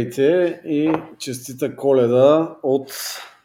[0.00, 2.92] Здравейте и честита коледа от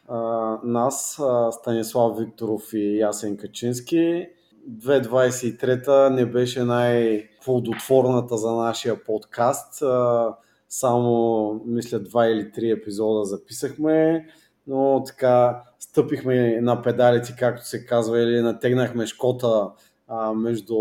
[0.07, 0.19] а,
[0.63, 4.27] нас, а, Станислав Викторов и Ясен Качински.
[4.69, 9.81] 2023 не беше най-плодотворната за нашия подкаст.
[9.81, 10.35] А,
[10.69, 14.25] само, мисля, два или три епизода записахме,
[14.67, 19.69] но така стъпихме на педалите, както се казва, или натегнахме шкота
[20.07, 20.75] а, между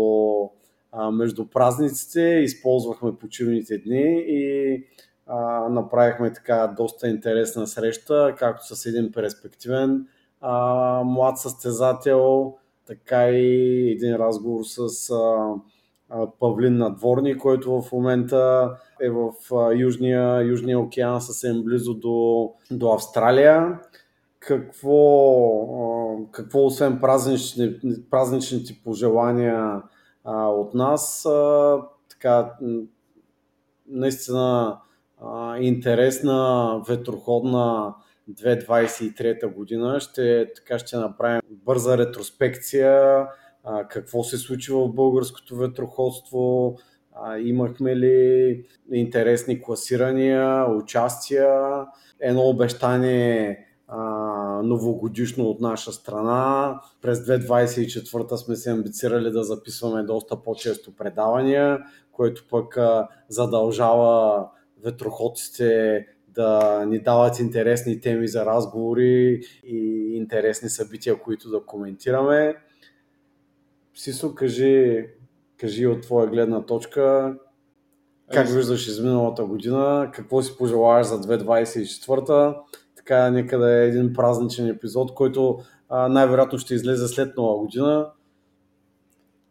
[1.11, 4.83] между празниците, използвахме почивните дни и
[5.27, 10.07] а, направихме така доста интересна среща, както с един перспективен
[10.41, 12.53] а, млад състезател,
[12.87, 15.53] така и един разговор с а,
[16.09, 18.71] а, Павлин Надворни, който в момента
[19.01, 23.79] е в а, Южния, Южния океан, съвсем близо до, до Австралия.
[24.39, 24.97] Какво,
[25.81, 27.79] а, какво освен празнични,
[28.11, 29.81] празничните пожелания
[30.23, 31.77] а, от нас, а,
[32.09, 32.51] така,
[33.87, 34.77] наистина
[35.59, 37.93] интересна ветроходна
[38.31, 39.99] 2023 година.
[39.99, 43.27] Ще, така ще направим бърза ретроспекция
[43.63, 46.75] а, какво се случи в българското ветроходство,
[47.13, 51.85] а, имахме ли интересни класирания, участия,
[52.19, 53.99] едно обещание а,
[54.63, 56.79] новогодишно от наша страна.
[57.01, 61.79] През 2024 сме се амбицирали да записваме доста по-често предавания,
[62.11, 64.45] което пък а, задължава
[64.83, 72.55] ветроходците да ни дават интересни теми за разговори и интересни събития, които да коментираме.
[73.93, 75.05] Сисо, кажи,
[75.57, 77.35] кажи от твоя гледна точка
[78.33, 82.55] как виждаш изминалата година, какво си пожелаваш за 2024
[82.95, 85.59] така нека да е един празничен епизод, който
[86.09, 88.11] най-вероятно ще излезе след нова година.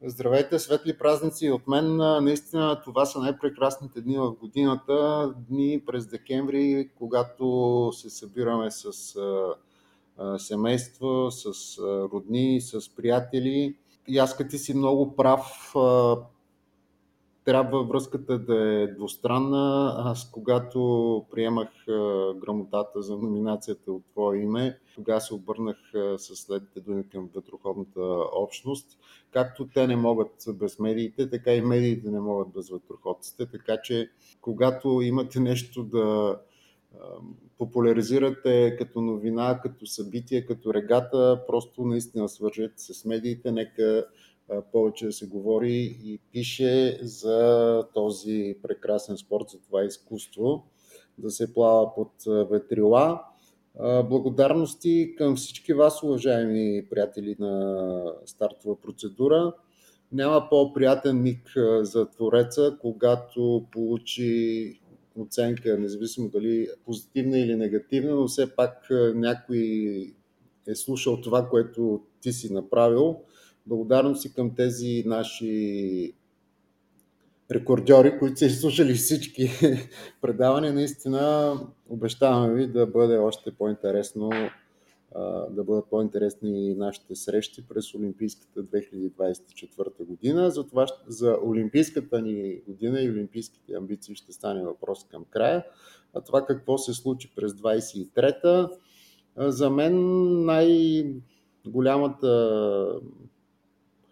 [0.06, 1.97] Здравейте, светли празници от мен.
[1.97, 5.32] Наистина това са най-прекрасните дни в годината.
[5.48, 9.16] Дни през декември, когато се събираме с
[10.19, 11.78] а, семейство, с
[12.12, 13.76] родни, с приятели.
[14.09, 15.75] И аз си много прав,
[17.44, 19.94] трябва връзката да е двустранна.
[19.99, 21.69] Аз когато приемах
[22.37, 25.77] грамотата за номинацията от твое име, тогава се обърнах
[26.16, 28.00] с следните думи към ветроходната
[28.37, 28.99] общност.
[29.31, 33.47] Както те не могат без медиите, така и медиите не могат без ветроходците.
[33.47, 34.10] Така че,
[34.41, 36.38] когато имате нещо да
[37.59, 43.53] популяризирате като новина, като събитие, като регата, просто наистина свържете с медиите.
[43.53, 44.06] Нека
[44.72, 50.65] повече да се говори и пише за този прекрасен спорт, за това изкуство,
[51.19, 52.10] да се плава под
[52.50, 53.22] ветрила.
[54.10, 59.53] Благодарности към всички вас, уважаеми приятели на стартова процедура.
[60.12, 64.81] Няма по-приятен миг за твореца, когато получи
[65.19, 70.15] оценка, независимо дали позитивна или негативна, но все пак някой
[70.69, 73.21] е слушал това, което ти си направил
[73.67, 76.13] благодарности към тези наши
[77.51, 79.51] рекордьори, които са изслушали всички
[80.21, 80.73] предавания.
[80.73, 81.55] Наистина
[81.89, 84.31] обещаваме ви да бъде още по-интересно
[85.51, 90.51] да бъдат по-интересни нашите срещи през Олимпийската 2024 година.
[90.51, 95.65] Затова за Олимпийската ни година и Олимпийските амбиции ще стане въпрос към края.
[96.15, 98.71] А това какво се случи през 23-та,
[99.37, 99.95] за мен
[100.45, 103.01] най-голямата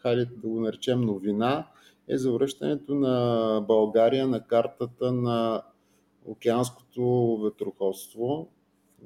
[0.03, 1.67] хайде да го наречем новина,
[2.09, 5.63] е завръщането на България на картата на
[6.27, 8.49] океанското ветроходство,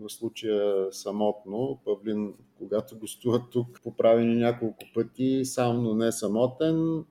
[0.00, 1.78] в случая самотно.
[1.84, 7.04] Павлин, когато гостува тук, поправи ни няколко пъти, сам, но не самотен.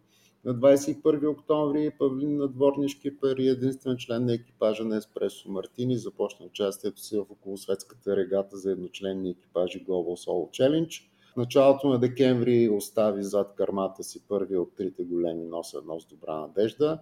[0.45, 6.45] На 21 октомври Павлин на Дворнишки пари, единствен член на екипажа на Еспресо Мартини, започна
[6.45, 11.01] участието си в околосветската регата за едночленни екипажи Global Solo Challenge
[11.37, 16.39] началото на декември остави зад кърмата си първи от трите големи носа едно с добра
[16.39, 16.99] надежда.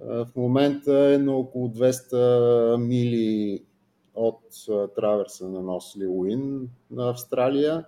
[0.00, 3.64] В момента е на около 200 мили
[4.14, 4.40] от
[4.96, 7.84] траверса на нос Лилуин на Австралия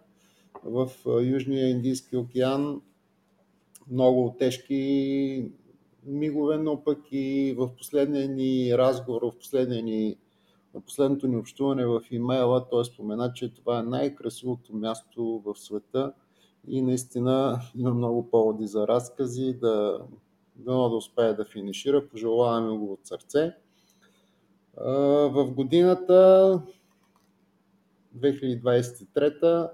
[0.64, 0.90] в
[1.22, 2.82] Южния Индийски океан.
[3.90, 5.52] Много тежки
[6.06, 10.16] мигове, но пък и в последния ни разговор, в последния ни
[10.74, 16.12] на последното ни общуване в имейла той спомена, че това е най-красивото място в света
[16.68, 20.00] и наистина има много поводи за разкази, да,
[20.56, 22.08] да, да успее да финишира.
[22.08, 23.52] Пожелаваме го от сърце.
[25.30, 26.62] В годината
[28.18, 29.70] 2023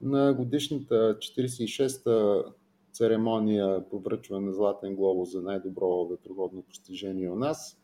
[0.00, 2.44] на годишната 46-та
[2.92, 7.80] церемония по връчване на Златен глобус за най-добро ветроводно постижение у нас–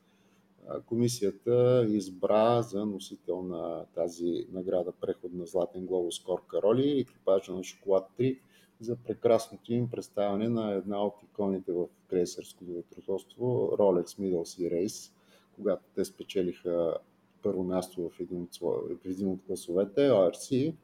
[0.87, 8.09] комисията избра за носител на тази награда Преходна Златен глобус Кор Кароли екипажа на Шоколад
[8.19, 8.39] 3
[8.81, 13.45] за прекрасното им представяне на една от иконите в крейсерското ветроходство
[13.79, 15.13] Rolex Middle Sea Race,
[15.55, 16.95] когато те спечелиха
[17.43, 20.75] първо място в един от, в един от класовете, ORC,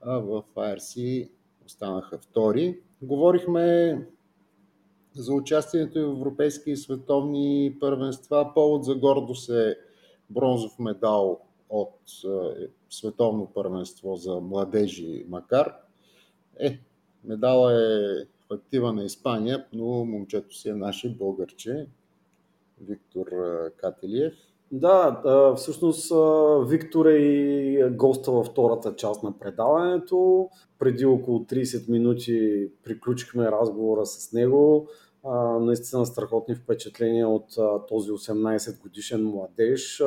[0.00, 1.28] а в IRC
[1.66, 2.80] останаха втори.
[3.02, 4.06] Говорихме
[5.16, 8.50] за участието в европейски и световни първенства.
[8.54, 9.76] Повод за гордост е
[10.30, 15.74] бронзов медал от е, световно първенство за младежи Макар.
[16.58, 16.78] Е,
[17.24, 21.86] медала е в актива на Испания, но момчето си е наше българче,
[22.80, 24.34] Виктор е, Кателиев.
[24.72, 25.22] Да,
[25.56, 26.12] всъщност
[26.68, 30.48] Виктор е и госта във втората част на предаването.
[30.78, 34.88] Преди около 30 минути приключихме разговора с него.
[35.60, 37.46] Наистина страхотни впечатления от
[37.88, 40.02] този 18 годишен младеж.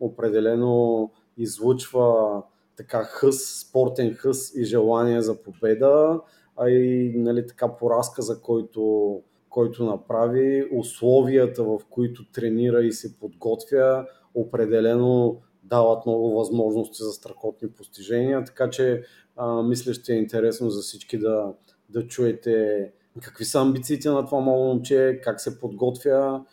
[0.00, 2.42] Определено излучва
[2.76, 6.20] така хъс, спортен хъс и желание за победа,
[6.56, 13.18] а и нали, така по разказа, който който направи, условията, в които тренира и се
[13.18, 19.02] подготвя, определено дават много възможности за страхотни постижения, така че
[19.36, 21.52] а, мисля ще е интересно за всички да,
[21.88, 22.90] да чуете
[23.22, 26.44] какви са амбициите на това мало момче, как се подготвя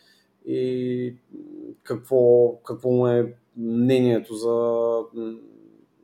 [0.46, 1.16] и
[1.84, 5.00] какво, какво му е мнението за,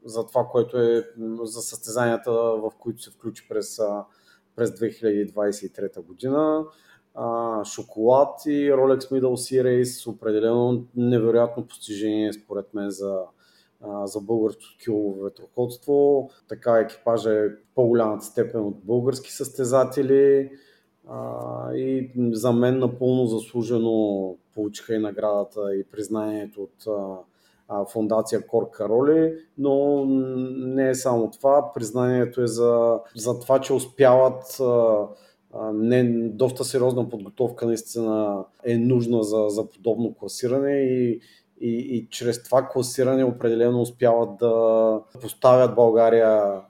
[0.06, 1.08] за това, което е
[1.42, 3.80] за състезанията, в които се включи през,
[4.56, 6.66] през 2023 година.
[7.16, 13.20] А, шоколад и Rolex Middle Race определено невероятно постижение според мен за,
[14.04, 16.30] за българското килово ветроходство.
[16.50, 20.52] Така екипажа е по-голямата степен от български състезатели
[21.76, 26.88] и за мен напълно заслужено получиха и наградата и признанието от
[27.92, 30.06] фундация Кор Кароли, но
[30.56, 31.72] не е само това.
[31.74, 34.62] Признанието е за, за това, че успяват
[35.74, 41.22] не, доста сериозна подготовка наистина е нужна за, за подобно класиране и,
[41.62, 46.64] и, и чрез това класиране определено успяват да поставят България а,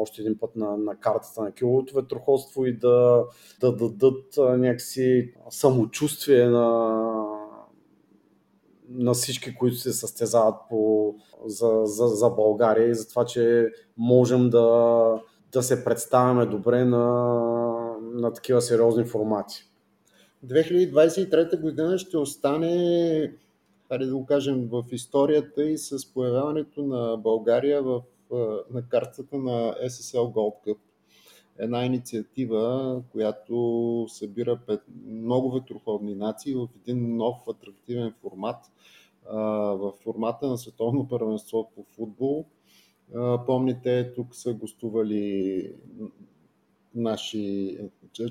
[0.00, 3.24] още един път на, на картата на киловото ветроходство и да,
[3.60, 6.98] да дадат някакси самочувствие на,
[8.90, 11.14] на всички, които се състезават по,
[11.46, 15.20] за, за, за България и за това, че можем да,
[15.52, 17.38] да се представяме добре на
[18.00, 19.64] на такива сериозни формати.
[20.46, 23.32] 2023 година ще остане,
[23.88, 28.02] хайде да го кажем, в историята и с появяването на България в,
[28.70, 30.78] на картата на SSL Gold Cup.
[31.58, 34.60] Една инициатива, която събира
[35.06, 38.56] много ветроходни нации в един нов атрактивен формат,
[39.32, 42.44] в формата на световно първенство по футбол.
[43.46, 45.72] Помните, тук са гостували
[46.94, 47.76] наши,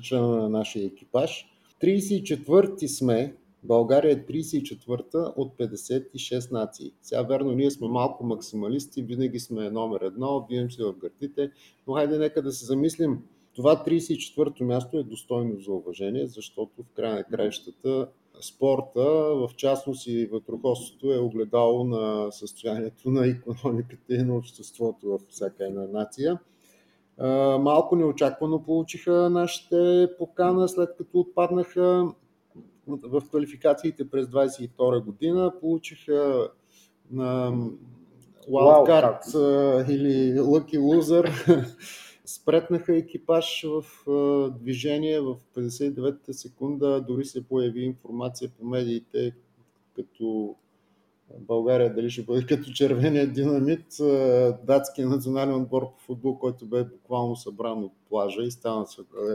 [0.02, 1.46] члена на нашия екипаж.
[1.82, 6.92] 34-ти сме, България е 34-та от 56 нации.
[7.02, 11.50] Сега верно, ние сме малко максималисти, винаги сме номер едно, бием се в гърдите,
[11.86, 13.18] но хайде нека да се замислим.
[13.54, 18.08] Това 34-то място е достойно за уважение, защото в края на краищата
[18.40, 19.02] спорта,
[19.34, 25.64] в частност и вътроходството е огледало на състоянието на економиката и на обществото във всяка
[25.64, 26.38] една нация.
[27.60, 32.08] Малко неочаквано получиха нашите покана, след като отпаднаха
[32.88, 35.52] в квалификациите през 22 година.
[35.60, 36.48] Получиха
[37.10, 37.52] на
[38.50, 41.66] Wildcard wow, или Lucky Loser.
[42.24, 43.84] Спретнаха екипаж в
[44.50, 47.00] движение в 59-та секунда.
[47.00, 49.34] Дори се появи информация по медиите,
[49.96, 50.56] като
[51.38, 53.86] България дали ще бъде като червения динамит,
[54.64, 58.86] датския национален отбор по футбол, който бе буквално събран от плажа и стана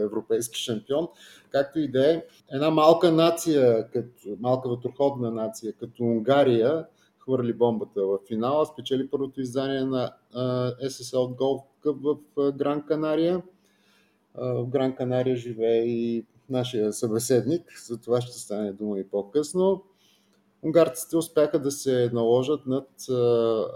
[0.02, 1.08] европейски шампион.
[1.50, 2.22] Както и да е,
[2.52, 6.86] една малка нация, като, малка ветроходна нация, като Унгария,
[7.18, 10.10] хвърли бомбата в финала, спечели първото издание на
[10.84, 13.42] SSL Golf Cup в Гран Канария.
[14.34, 19.82] В Гран Канария живее и нашия събеседник, за това ще стане дума и по-късно
[20.64, 22.88] унгарците успяха да се наложат над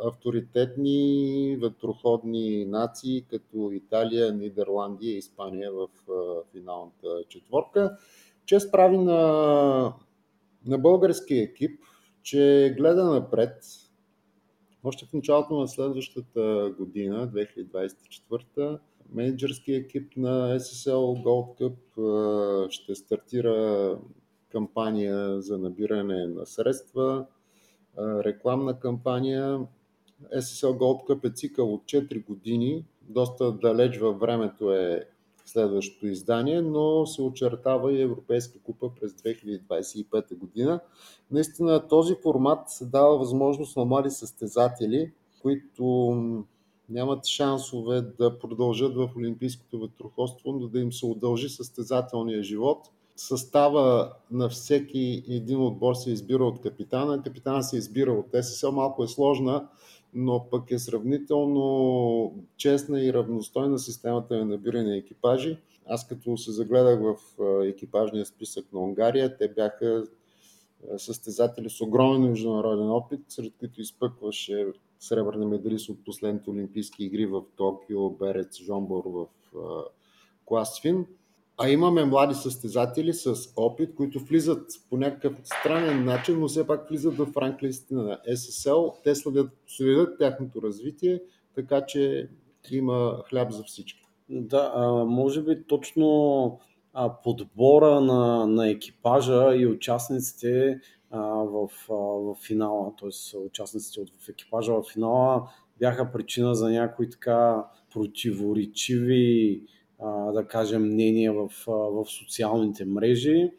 [0.05, 5.89] авторитетни ветроходни нации, като Италия, Нидерландия и Испания в
[6.53, 7.97] финалната четворка.
[8.47, 9.93] Чест прави на,
[10.67, 11.81] на българския екип,
[12.23, 13.65] че гледа напред.
[14.85, 18.79] Още в началото на следващата година, 2024,
[19.13, 23.99] менеджерския екип на SSL Gold Cup ще стартира
[24.53, 27.27] кампания за набиране на средства,
[27.99, 29.67] рекламна кампания.
[30.37, 35.09] SSL Gold Cup е цикъл от 4 години, доста далеч във времето е
[35.45, 40.81] следващото издание, но се очертава и Европейска купа през 2025 година.
[41.31, 45.13] Наистина този формат дава възможност на млади състезатели,
[45.43, 45.85] които
[46.89, 52.79] нямат шансове да продължат в Олимпийското ветроходство, но да им се удължи състезателния живот.
[53.21, 57.23] Състава на всеки един отбор се избира от капитана.
[57.23, 58.71] Капитана се избира от ССЛ.
[58.71, 59.69] Малко е сложна,
[60.15, 65.59] но пък е сравнително честна и равностойна системата на набиране на екипажи.
[65.87, 67.17] Аз като се загледах в
[67.65, 70.05] екипажния списък на Унгария, те бяха
[70.97, 74.67] състезатели с огромен международен опит, сред които изпъкваше
[75.01, 79.27] сребърни медалист от последните Олимпийски игри в Токио, Берец Жомбор в
[80.45, 81.07] клас Фин.
[81.61, 86.89] А имаме млади състезатели с опит, които влизат по някакъв странен начин, но все пак
[86.89, 88.95] влизат в ранглистите на SSL.
[89.05, 91.21] Те следят, следят тяхното развитие,
[91.55, 92.31] така че
[92.71, 94.03] има хляб за всички.
[94.29, 96.61] Да, а, може би точно
[96.93, 103.39] а, подбора на, на екипажа и участниците а, в, а, в финала, т.е.
[103.39, 109.63] участниците в екипажа в финала бяха причина за някои така противоречиви
[110.33, 113.51] да кажем, мнения в, в социалните мрежи.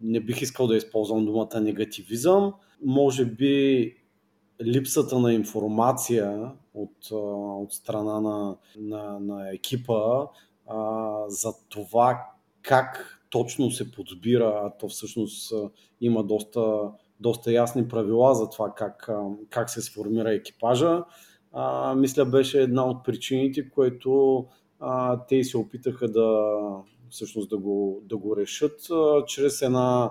[0.00, 2.52] Не бих искал да използвам думата негативизъм.
[2.84, 3.94] Може би
[4.64, 10.26] липсата на информация от, от страна на, на, на екипа
[10.66, 12.26] а, за това
[12.62, 15.52] как точно се подбира, а то всъщност
[16.00, 16.90] има доста,
[17.20, 19.10] доста ясни правила за това как,
[19.50, 21.04] как се сформира екипажа.
[21.52, 24.44] А, мисля беше една от причините, което
[24.80, 26.50] а, те се опитаха да,
[27.10, 30.10] всъщност да го, да го решат а, чрез една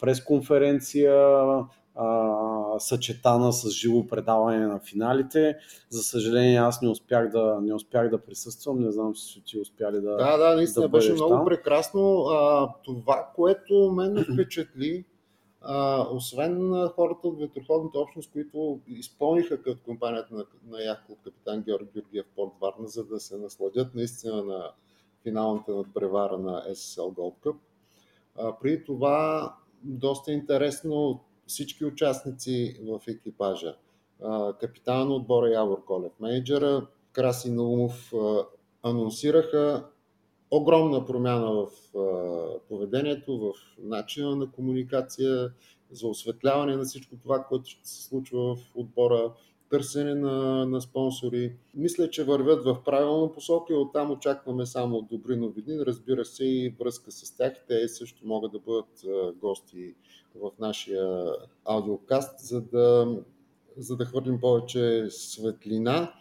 [0.00, 1.14] пресконференция,
[1.94, 5.56] а, съчетана с живо предаване на финалите.
[5.90, 8.80] За съжаление, аз не успях да, не успях да присъствам.
[8.80, 10.16] Не знам, че ти успяли да.
[10.16, 11.44] Да, да, наистина да беше много там.
[11.44, 12.20] прекрасно.
[12.20, 15.04] А, това, което мен ме впечатли,
[16.10, 21.88] освен хората от ветроходната общност, които изпълниха като компанията на, на яхта от капитан Георги
[21.94, 24.70] Георгиев Порт Варна, за да се насладят наистина на
[25.22, 27.56] финалната надпревара на SSL Gold Cup.
[28.36, 33.76] А, при това доста интересно всички участници в екипажа.
[34.22, 38.12] А, капитан отбора Явор Колев, менеджера Краси Наумов
[38.82, 39.86] анонсираха
[40.50, 41.68] огромна промяна в
[42.68, 45.52] поведението, в начина на комуникация,
[45.90, 49.32] за осветляване на всичко това, което ще се случва в отбора,
[49.70, 51.56] търсене на, на спонсори.
[51.74, 55.86] Мисля, че вървят в правилна посока и оттам очакваме само добри новини.
[55.86, 57.52] Разбира се и връзка с тях.
[57.68, 59.04] Те също могат да бъдат
[59.40, 59.94] гости
[60.34, 61.32] в нашия
[61.64, 63.16] аудиокаст, за да,
[63.76, 66.12] за да хвърлим повече светлина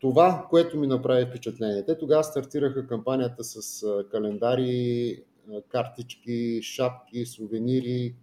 [0.00, 1.84] това, което ми направи впечатление.
[1.84, 5.22] Те тогава стартираха кампанията с календари,
[5.68, 8.16] картички, шапки, сувенири,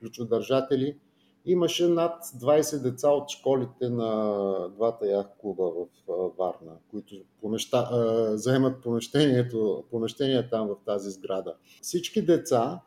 [0.00, 0.98] ключодържатели.
[1.46, 5.64] Имаше над 20 деца от школите на двата ях клуба
[6.08, 7.88] в Варна, които помеща,
[8.36, 11.54] заемат помещението, помещение там в тази сграда.
[11.82, 12.80] Всички деца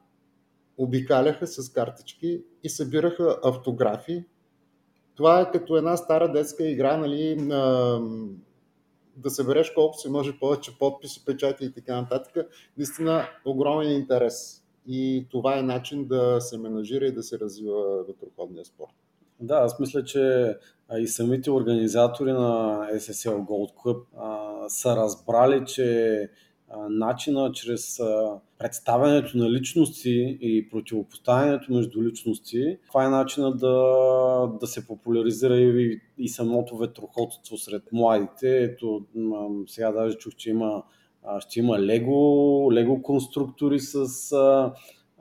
[0.78, 4.26] обикаляха с картички и събираха автографи
[5.16, 8.00] това е като една стара детска игра, нали, на,
[9.18, 12.48] да събереш колко се може повече подписи, печати и така нататък.
[12.78, 14.60] Наистина огромен интерес.
[14.88, 18.92] И това е начин да се менажира и да се развива ветроходния спорт.
[19.40, 20.56] Да, аз мисля, че
[20.98, 26.30] и самите организатори на SSL Gold Cup а, са разбрали, че
[26.90, 28.00] начина чрез
[28.58, 32.78] представянето на личности и противопоставянето между личности.
[32.88, 33.78] Това е начина да,
[34.60, 38.64] да се популяризира и, и самото ветроходство сред младите.
[38.64, 39.06] Ето,
[39.68, 40.84] сега даже чух, че има,
[41.40, 44.32] ще има лего, лего конструктори с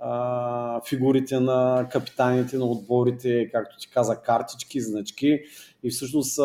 [0.00, 5.40] а, фигурите на капитаните на отборите, както ти каза, картички, значки
[5.82, 6.40] и всъщност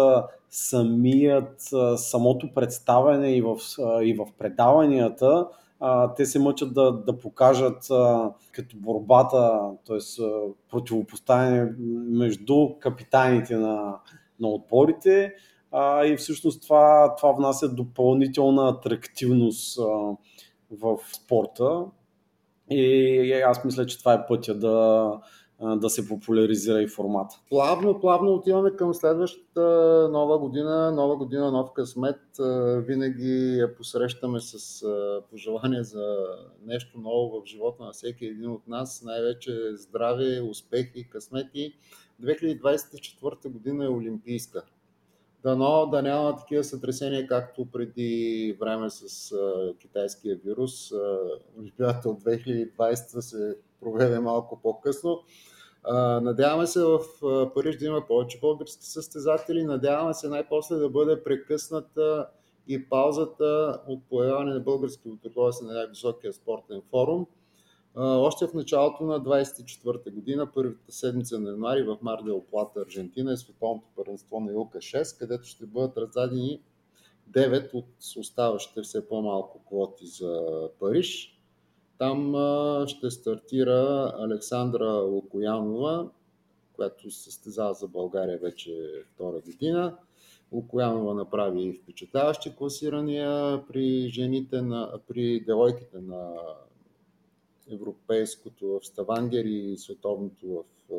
[0.49, 1.61] самият,
[1.95, 3.57] самото представяне и в,
[4.03, 5.47] и в предаванията
[6.15, 7.87] те се мъчат да, да покажат
[8.51, 9.97] като борбата, т.е.
[10.69, 11.71] противопоставяне
[12.09, 13.95] между капитаните на,
[14.39, 15.33] на отборите
[15.71, 19.83] а, и всъщност това, това внася допълнителна атрактивност а,
[20.71, 21.85] в спорта
[22.71, 25.11] и аз мисля, че това е пътя да,
[25.61, 27.35] да се популяризира и формата.
[27.49, 29.61] Плавно, плавно отиваме към следващата
[30.11, 32.19] нова година, нова година, нов късмет.
[32.87, 34.83] Винаги я посрещаме с
[35.29, 36.17] пожелание за
[36.65, 41.73] нещо ново в живота на всеки един от нас, най-вече здраве, успехи, късмети.
[42.23, 44.63] 2024 година е олимпийска.
[45.43, 49.35] Дано да няма такива сътресения, както преди време с
[49.79, 50.91] китайския вирус.
[51.59, 55.19] Олимпиадата от 2020 се проведе малко по-късно.
[56.21, 56.99] Надяваме се в
[57.53, 59.63] Париж да има повече български състезатели.
[59.63, 62.29] Надяваме се най-после да бъде прекъсната
[62.67, 67.27] и паузата от появяване на български върховец на най-високия спортен форум.
[67.95, 73.37] Още в началото на 24-та година, първата седмица на януари в Мардел Плата, Аржентина е
[73.37, 76.61] световното първенство на Илка 6, където ще бъдат раздадени
[77.31, 77.85] 9 от
[78.17, 80.41] оставащите все по-малко квоти за
[80.79, 81.36] Париж.
[81.97, 82.35] Там
[82.87, 86.09] ще стартира Александра Лукоянова,
[86.73, 88.71] която състезава за България вече
[89.13, 89.97] втора година.
[90.51, 96.33] Лукоянова направи впечатляващи класирания при жените на, при девойките на
[97.71, 100.93] европейското в Ставангер и световното в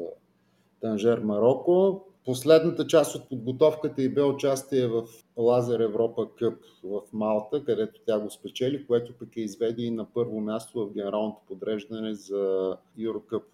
[0.81, 2.07] Танжер, Марокко.
[2.28, 5.04] Последната част от подготовката и бе участие в
[5.37, 10.12] Лазер Европа Къп в Малта, където тя го спечели, което пък е изведи и на
[10.12, 13.44] първо място в генералното подреждане за Еврокъп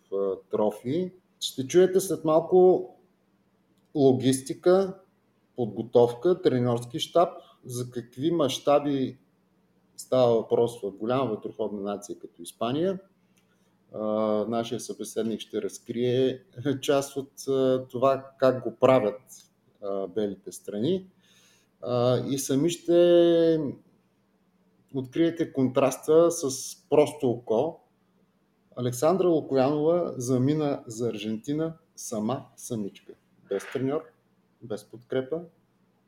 [0.51, 1.13] трофи.
[1.41, 2.89] Ще чуете след малко
[3.95, 4.99] логистика,
[5.57, 7.33] подготовка, тренерски щаб,
[7.65, 9.19] за какви мащаби
[9.97, 12.99] става въпрос в голяма вътроходна нация като Испания.
[14.49, 16.43] Нашия събеседник ще разкрие
[16.81, 17.33] част от
[17.91, 19.21] това как го правят
[20.15, 21.07] белите страни
[22.31, 23.61] и сами ще
[24.95, 27.81] откриете контраста с просто око.
[28.77, 33.13] Александра Лукоянова замина за Аржентина сама самичка.
[33.49, 34.03] Без треньор,
[34.63, 35.43] без подкрепа.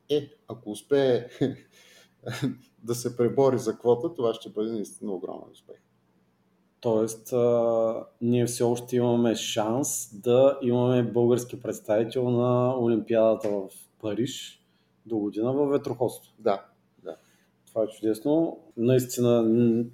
[0.09, 1.27] Е, ако успее
[2.83, 5.77] да се пребори за квота, това ще бъде наистина огромен успех.
[6.81, 13.69] Тоест, а, ние все още имаме шанс да имаме български представител на Олимпиадата в
[14.01, 14.63] Париж
[15.05, 16.33] до година в ветроходство.
[16.39, 16.65] Да,
[17.03, 17.15] да.
[17.67, 18.59] Това е чудесно.
[18.77, 19.45] Наистина,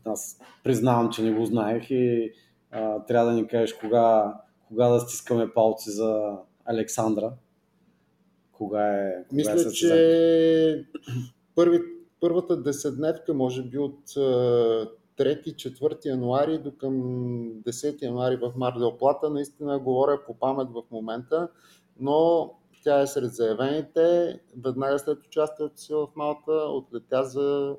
[0.05, 2.31] аз признавам, че не го знаех и
[2.71, 4.33] а, трябва да ни кажеш кога,
[4.67, 7.33] кога да стискаме палци за Александра.
[8.51, 9.23] Кога е.
[9.29, 10.85] Кога е Мисля, е че
[11.55, 11.79] първи,
[12.19, 13.99] първата десетдневка, може би от
[15.23, 19.29] 3-4 януари до към 10 януари в Мардел Плата.
[19.29, 21.47] Наистина говоря по памет в момента,
[21.99, 22.51] но
[22.83, 24.39] тя е сред заявените.
[24.63, 27.75] Веднага след участието си в Малта отлетя за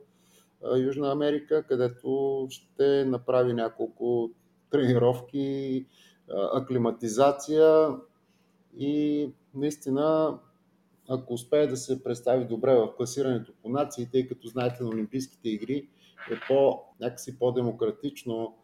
[0.76, 4.30] Южна Америка, където ще направи няколко
[4.70, 5.86] тренировки,
[6.54, 7.88] аклиматизация
[8.78, 10.38] и наистина
[11.08, 15.48] ако успее да се представи добре в класирането по нации, тъй като знаете на Олимпийските
[15.48, 15.88] игри
[16.30, 18.54] е по, някакси по-демократично.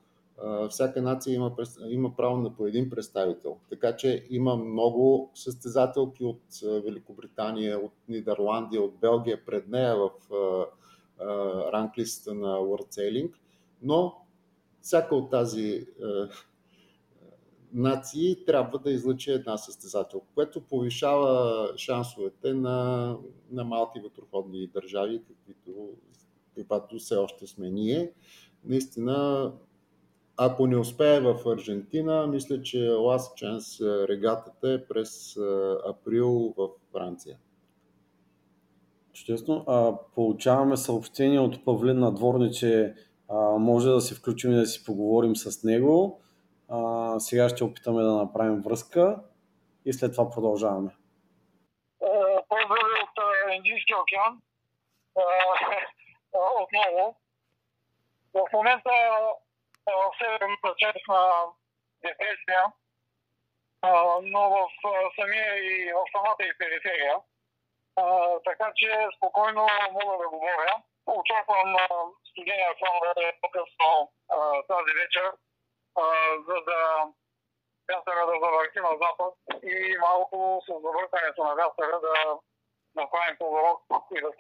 [0.71, 1.57] Всяка нация има,
[1.89, 3.57] има право на по един представител.
[3.71, 10.11] Така че има много състезателки от Великобритания, от Нидерландия, от Белгия пред нея в
[11.73, 13.33] ранглистата на World Sailing,
[13.83, 14.15] но
[14.81, 15.87] всяка от тази
[17.73, 23.17] нации трябва да излъчи една състезател, което повишава шансовете на,
[23.51, 25.89] на малки вътроходни държави, каквито,
[26.57, 28.13] каквато все още сме ние.
[28.65, 29.53] Наистина,
[30.37, 35.37] ако не успее в Аржентина, мисля, че Last Chance регатата е през
[35.87, 37.39] април в Франция.
[39.13, 39.65] Чудесно.
[39.67, 42.95] А, получаваме съобщение от Павлин Надворни, че
[43.29, 46.21] а, може да се включим и да си поговорим с него.
[46.69, 49.21] А, сега ще опитаме да направим връзка
[49.85, 50.97] и след това продължаваме.
[52.49, 54.41] Поздрави от Индийския океан.
[56.33, 57.17] Отново.
[58.35, 58.91] В момента
[59.87, 61.45] в северната част на
[62.03, 62.65] депресия,
[64.23, 64.69] но в
[65.21, 67.17] самия и в самата и периферия.
[68.45, 70.83] Така че спокойно мога да говоря.
[71.07, 71.77] Очаквам
[72.31, 74.13] студения фон да е по-късно
[74.69, 75.33] тази вечер
[76.47, 77.07] за да
[77.89, 82.39] вятъра да завърти на запад и малко с завъртането на вятъра да
[82.95, 83.81] направим поворот
[84.17, 84.33] и да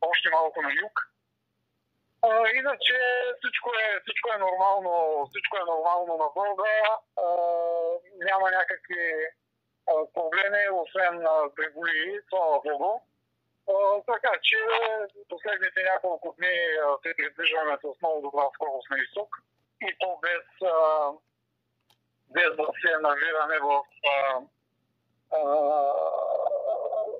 [0.00, 1.00] още малко на юг.
[2.22, 2.94] А, иначе
[3.38, 6.98] всичко е, всичко е нормално, всичко е нормално на Бога.
[8.30, 9.04] няма някакви
[9.88, 13.00] а, проблеми, освен приболи, слава Богу.
[13.68, 14.58] А, така че
[15.28, 16.56] последните няколко дни
[17.02, 19.36] се придвижваме с много добра скорост на изток
[19.82, 21.10] и то без, а,
[22.30, 23.82] без да се навираме в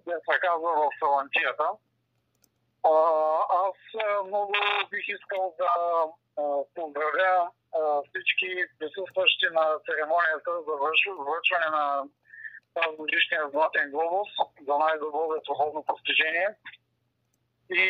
[0.06, 1.70] без да казва в салантията.
[3.50, 3.76] Аз
[4.26, 4.52] много
[4.90, 5.70] бих искал да
[6.74, 7.50] поздравя
[8.08, 10.74] всички присъстващи на церемонията за
[11.26, 12.04] връчване на
[12.74, 14.28] тази годишния Златен глобус
[14.68, 16.48] за най-добро ветроходно постижение.
[17.70, 17.88] И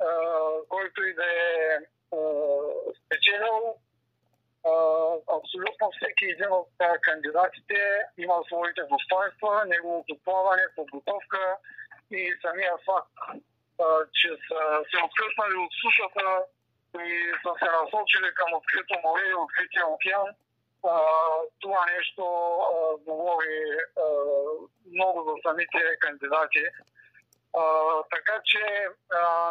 [0.00, 0.06] а,
[0.68, 1.78] който и да е
[2.98, 3.74] спечелил,
[5.38, 6.68] абсолютно всеки един от
[7.00, 7.78] кандидатите
[8.18, 11.56] има своите достоинства, неговото плаване, подготовка
[12.10, 13.42] и самия факт,
[14.12, 16.44] че са се откъснали от сушата
[17.00, 20.28] и са се насочили към открито море и открития океан.
[21.60, 22.24] Това нещо
[23.00, 23.64] говори
[24.94, 26.64] много за самите кандидати.
[28.10, 28.86] Така че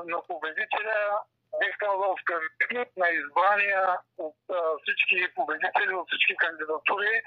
[0.06, 1.20] на победителя
[1.60, 4.36] бих казал в кавички на избрания от
[4.82, 7.22] всички победители, от всички кандидатури,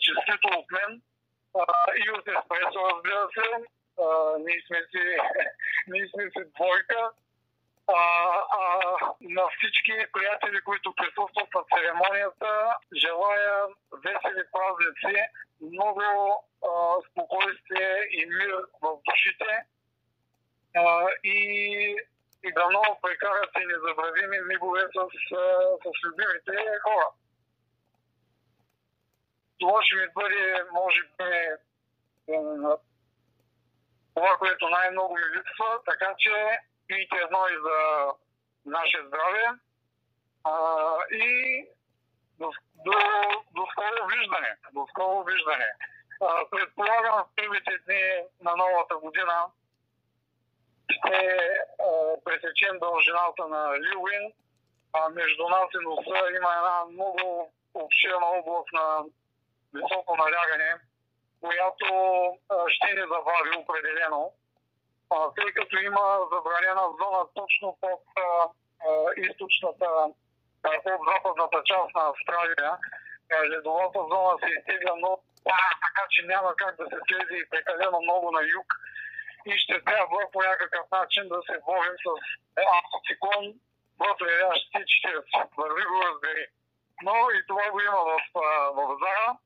[0.00, 1.02] честито от мен
[2.06, 3.64] и от Еспресо, разбира се.
[4.38, 5.02] Ние сме си,
[5.86, 7.10] ние сме си двойка.
[7.88, 8.02] А,
[8.58, 8.64] а,
[9.20, 13.66] на всички приятели, които присъстват на церемонията, желая
[14.04, 15.22] весели празници,
[15.60, 16.02] много
[16.62, 16.68] а,
[17.10, 19.66] спокойствие и мир в душите
[20.76, 21.96] а, и
[22.44, 24.98] и да много прекарате незабравими мигове с,
[25.82, 26.52] с любимите
[26.82, 27.08] хора.
[29.60, 31.24] Това ще ми бъде, може би,
[34.14, 38.06] това, което най-много ми липсва, така че пийте едно и за
[38.64, 39.44] наше здраве.
[40.44, 40.54] А,
[41.10, 41.66] и
[42.38, 42.92] до, до,
[43.54, 44.56] до скоро виждане.
[44.72, 45.68] До скоро виждане.
[46.20, 48.02] А, предполагам в първите дни
[48.40, 49.46] на новата година
[50.90, 51.48] ще
[52.24, 54.32] пресечем дължината на Лилуин.
[54.92, 59.04] А между нас и носа има една много обширна област на
[59.74, 60.74] високо налягане,
[61.42, 61.86] която
[62.68, 64.32] ще ни забави определено,
[65.36, 68.02] тъй като има забранена зона точно под
[69.16, 69.88] източната,
[70.62, 72.72] под западната част на Австралия.
[73.50, 75.22] Ледовата зона се изтегля много,
[75.84, 78.68] така че няма как да се слезе прекалено много на юг
[79.46, 82.08] и ще трябва по някакъв начин да се борим с
[82.78, 83.54] антициклон
[83.98, 85.48] вътрешащи 40.
[85.58, 86.46] Върви го разбери.
[87.02, 88.20] Но и това го има в,
[88.76, 89.36] в Зара.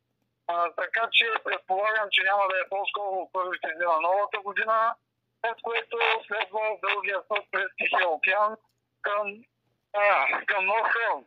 [0.49, 4.95] А, така че предполагам, че няма да е по-скоро първите дни на новата година,
[5.41, 8.53] след което следва дългия път през Тихия океан
[9.03, 9.27] към,
[9.93, 10.07] а,
[10.47, 11.25] към Норхелм.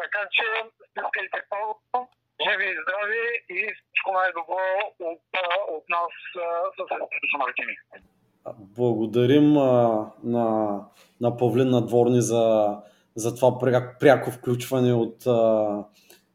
[0.00, 0.44] Така че
[0.90, 1.98] стискайте палото,
[2.44, 4.60] живи и здрави и всичко най-добро
[5.10, 5.20] от,
[5.76, 6.12] от нас
[6.76, 7.76] с Мартини.
[8.58, 10.46] Благодарим а, на,
[11.20, 12.76] на Павлин Надворни за,
[13.14, 15.84] за това пряко, пряко включване от а,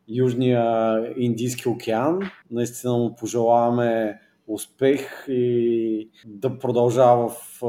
[0.08, 2.20] Южния Индийски океан.
[2.52, 7.62] Наистина му пожелаваме успех и да продължава в,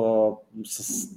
[0.64, 1.08] с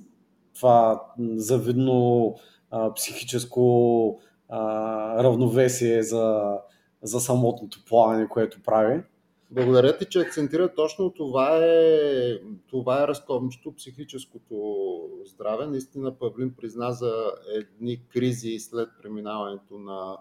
[0.56, 1.04] това
[1.36, 2.36] завидно
[2.72, 6.58] а, психическо а, равновесие за,
[7.02, 9.04] за самотното плаване, което прави.
[9.52, 12.34] Благодаря ти, че акцентира точно това е,
[12.70, 14.86] това е разковничето, психическото
[15.26, 15.68] здраве.
[15.68, 17.14] Наистина Павлин призна за
[17.56, 20.18] едни кризи след преминаването на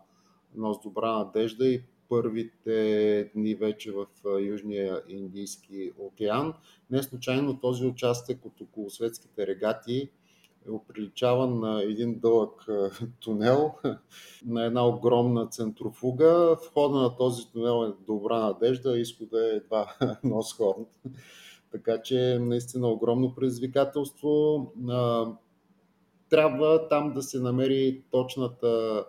[0.57, 4.07] нос добра надежда и първите дни вече в
[4.41, 6.55] Южния Индийски океан.
[6.91, 10.11] Не случайно този участък от околосветските регати
[10.69, 12.67] е оприличаван на един дълъг
[13.21, 13.73] тунел,
[14.47, 16.57] на една огромна центрофуга.
[16.67, 20.87] Входа на този тунел е добра надежда, изхода е едва Носхорн.
[21.73, 24.67] Така че наистина огромно предизвикателство.
[26.29, 29.05] Трябва там да се намери точната.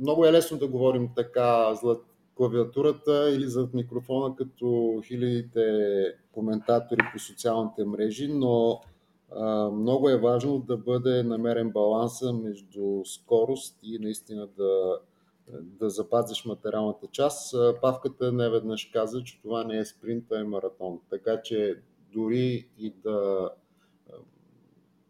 [0.00, 5.62] Много е лесно да говорим така зад клавиатурата или зад микрофона, като хилядите
[6.32, 8.80] коментатори по социалните мрежи, но
[9.72, 14.98] много е важно да бъде намерен баланса между скорост и наистина да,
[15.60, 17.54] да запазиш материалната част.
[17.82, 21.00] Павката не веднъж каза, че това не е спринт, а е маратон.
[21.10, 21.76] Така че
[22.12, 23.50] дори и да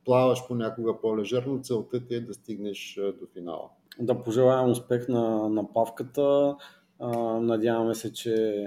[0.04, 3.68] плаваш понякога по-лежерно, целта ти е да стигнеш до финала.
[4.00, 6.56] Да пожелаем успех на, на Павката.
[7.40, 8.64] Надяваме се, че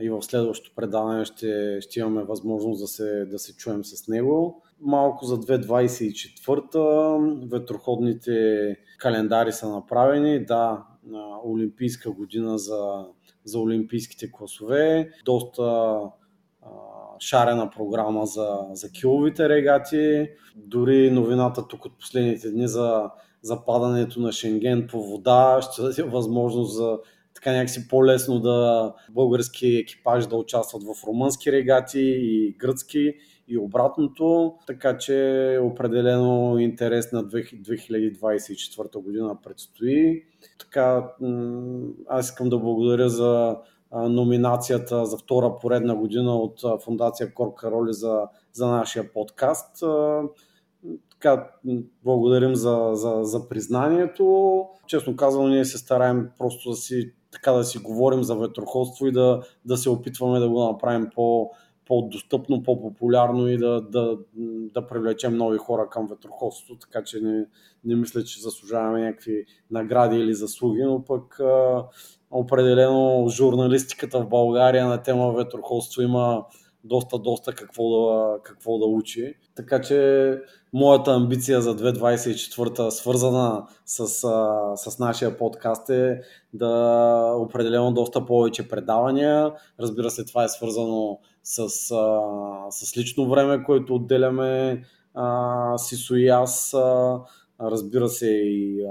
[0.00, 4.62] и в следващото предаване ще, ще имаме възможност да се, да се чуем с него.
[4.80, 10.44] Малко за 2024-та ветроходните календари са направени.
[10.44, 10.84] Да,
[11.44, 13.06] Олимпийска година за,
[13.44, 15.10] за олимпийските класове.
[15.24, 16.68] Доста а,
[17.18, 20.28] шарена програма за, за киловите регати.
[20.56, 23.10] Дори новината тук от последните дни за
[23.42, 26.98] за падането на Шенген по вода, ще даде възможност за
[27.34, 33.14] така някакси по-лесно да български екипажи да участват в румънски регати и гръцки
[33.48, 40.22] и обратното, така че определено интерес на 2024 година предстои.
[40.58, 41.10] Така,
[42.08, 43.56] аз искам да благодаря за
[43.92, 49.84] номинацията за втора поредна година от Фундация Кор Кароли за, за нашия подкаст.
[51.22, 51.50] Така,
[52.04, 54.64] благодарим за, за, за признанието.
[54.86, 59.12] Честно казано, ние се стараем просто да си, така да си говорим за ветроходство и
[59.12, 61.50] да, да се опитваме да го направим по,
[61.86, 64.18] по-достъпно, по-популярно и да, да,
[64.74, 67.46] да привлечем нови хора към ветроходството, така че не,
[67.84, 71.84] не мисля, че заслужаваме някакви награди или заслуги, но пък а,
[72.30, 76.44] определено журналистиката в България на тема ветроходство има
[76.84, 79.34] доста, доста какво да, какво да учи.
[79.54, 80.38] Така че
[80.72, 84.06] моята амбиция за 2024 свързана с,
[84.76, 86.20] с нашия подкаст е
[86.54, 89.52] да определено доста повече предавания.
[89.80, 91.68] Разбира се, това е свързано с,
[92.70, 94.82] с лично време, което отделяме
[95.76, 96.74] Сисо и аз.
[97.60, 98.86] Разбира се и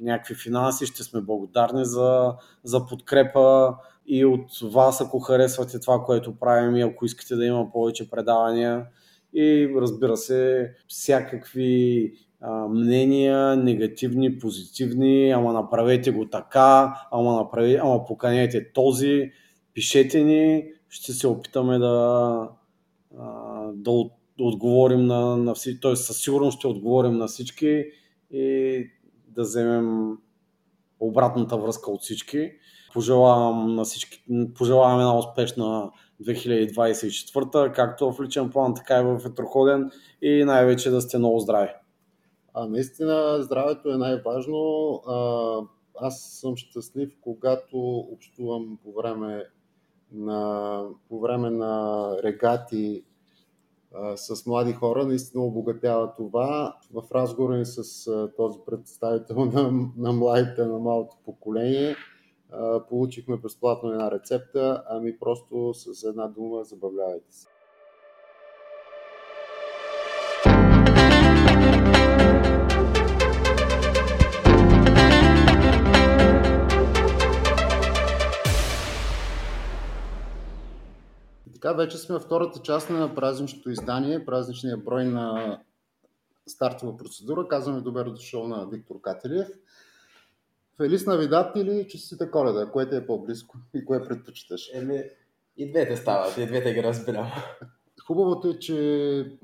[0.00, 0.86] някакви финанси.
[0.86, 3.74] Ще сме благодарни за, за подкрепа
[4.06, 8.86] и от вас, ако харесвате това, което правим и ако искате да има повече предавания.
[9.34, 18.04] И разбира се, всякакви а, мнения, негативни, позитивни, ама направете го така, ама, направи, ама
[18.04, 19.32] поканете този,
[19.74, 22.48] пишете ни, ще се опитаме да,
[23.18, 25.96] а, да, от, да отговорим на, на всички, т.е.
[25.96, 27.84] със сигурност ще отговорим на всички
[28.30, 28.86] и
[29.28, 30.18] да вземем
[31.00, 32.52] обратната връзка от всички.
[32.96, 35.90] Пожелавам на всички, пожелавам една успешна
[36.22, 39.90] 2024, както в личен план, така и в ветроходен
[40.22, 41.70] и най-вече да сте много здрави.
[42.54, 44.92] А, наистина здравето е най-важно.
[45.06, 45.60] А,
[46.06, 49.44] аз съм щастлив, когато общувам по време
[50.12, 53.04] на, по време на регати
[53.94, 55.06] а, с млади хора.
[55.06, 56.76] Наистина обогатява това.
[56.92, 61.96] В разговора ни с а, този представител на, на младите, на малото поколение,
[62.88, 67.48] получихме безплатно една рецепта, ами просто с една дума забавлявайте се.
[81.54, 85.58] Така, вече сме във втората част на празничното издание, празничния брой на
[86.46, 87.48] стартова процедура.
[87.48, 89.48] Казваме добре дошъл на Виктор Кателиев.
[90.76, 92.70] Фелис Навидат или честита коледа?
[92.70, 94.70] Кое те е по-близко и кое предпочиташ?
[94.74, 95.04] Еми,
[95.56, 97.32] и двете стават, и двете ги разбирам.
[98.06, 99.38] Хубавото е, че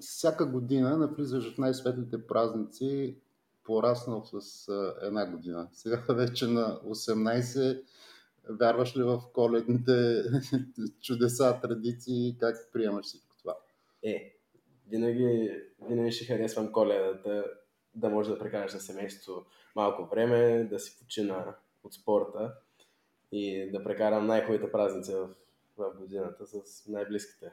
[0.00, 3.16] всяка година навлизаш в най-светлите празници,
[3.64, 4.68] пораснал с
[5.02, 5.68] една година.
[5.72, 7.82] Сега вече на 18
[8.48, 10.22] вярваш ли в коледните
[11.02, 13.56] чудеса, традиции, как приемаш всичко това?
[14.02, 14.34] Е,
[14.88, 15.50] винаги,
[15.88, 17.44] винаги ще харесвам коледата,
[17.94, 21.54] да може да прекараш на семейството малко време, да си почина
[21.84, 22.54] от спорта
[23.32, 25.28] и да прекарам най-хубавите празници в,
[25.78, 27.52] в годината с най-близките.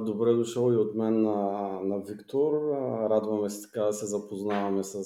[0.00, 2.52] Добре дошъл и от мен на, на Виктор.
[3.10, 5.04] Радваме се така да се запознаваме с,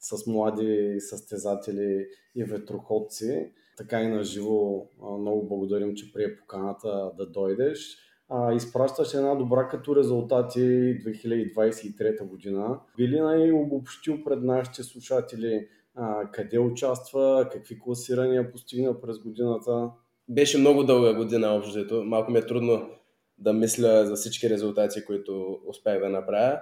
[0.00, 3.52] с млади състезатели и ветроходци.
[3.76, 4.86] Така и на живо
[5.18, 12.78] много благодарим, че прие поканата да дойдеш а, изпращаш една добра като резултати 2023 година.
[12.96, 19.90] Били най обобщил пред нашите слушатели а, къде участва, какви класирания постигна през годината?
[20.28, 22.04] Беше много дълга година общото.
[22.04, 22.90] Малко ми е трудно
[23.38, 26.60] да мисля за всички резултати, които успях да направя.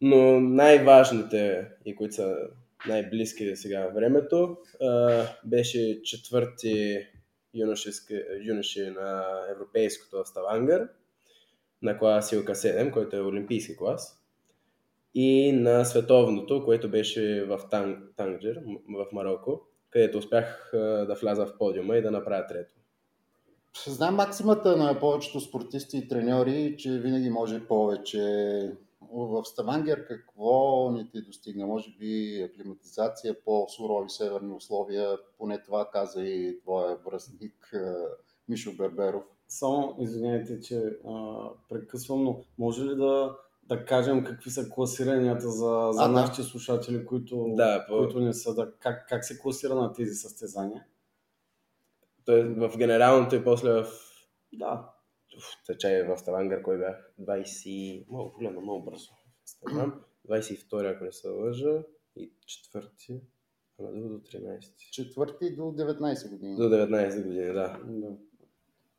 [0.00, 2.36] Но най-важните и които са
[2.88, 4.56] най-близки сега времето,
[5.44, 7.06] беше четвърти
[8.42, 10.88] юноши на европейското в Ставангър,
[11.82, 14.22] на клас Илка 7, който е олимпийски клас,
[15.14, 21.58] и на световното, което беше в Танг, Танджер, в Марокко, където успях да вляза в
[21.58, 22.74] подиума и да направя трето.
[23.86, 28.22] Знам максимата на повечето спортисти и треньори, че винаги може повече
[29.12, 31.66] в Ставангер какво ни ти достигна?
[31.66, 37.74] Може би аклиматизация, по-сурови северни условия, поне това каза и твоя връзник
[38.48, 39.24] Мишо Берберов.
[39.48, 41.36] Само, извинете, че а,
[41.68, 46.48] прекъсвам, но може ли да, да кажем какви са класиранията за, за а, нашите да.
[46.48, 47.98] слушатели, които, да, по...
[47.98, 50.84] които не са, да, как, как се класира на тези състезания?
[52.24, 53.86] Той в генералното и после в...
[54.52, 54.95] Да,
[55.66, 57.12] тече в Ставангър, кой бях?
[57.20, 58.10] 20...
[58.10, 59.10] Много погледна, много бързо.
[60.28, 61.82] 22, ако не се лъжа,
[62.16, 63.20] и четвърти,
[63.80, 64.76] ама до 13.
[64.92, 66.56] Четвърти до 19 години.
[66.56, 67.80] До 19 години, да.
[67.84, 68.16] Да.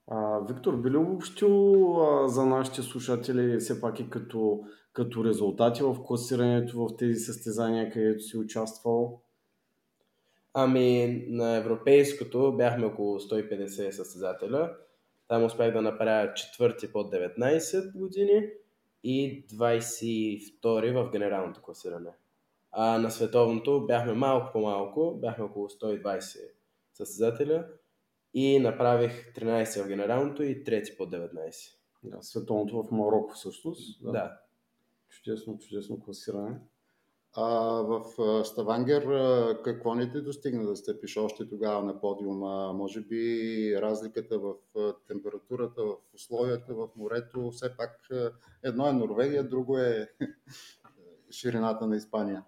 [0.07, 4.59] А, Виктор, би ли обобщил а, за нашите слушатели все пак и като,
[4.93, 9.21] като резултати в класирането в тези състезания, където си участвал?
[10.53, 14.75] Ами на европейското бяхме около 150 състезателя.
[15.27, 18.49] Там успях да направя четвърти под 19 години
[19.03, 22.09] и 22 в генералното класиране.
[22.71, 26.51] А на световното бяхме малко по-малко, бяхме около 120
[26.93, 27.67] състезателя
[28.33, 31.77] и направих 13 в генералното и трети под 19.
[32.03, 34.03] Да, световното в Марокко всъщност.
[34.03, 34.11] Да.
[34.11, 34.39] да.
[35.09, 36.59] Чудесно, чудесно класиране.
[37.39, 38.03] А в
[38.45, 39.03] Ставангер
[39.63, 42.73] какво не те достигна да стъпиш още тогава на подиума?
[42.73, 44.53] Може би разликата в
[45.07, 48.07] температурата, в условията, в морето, все пак
[48.63, 50.09] едно е Норвегия, друго е
[51.31, 52.43] ширината на Испания.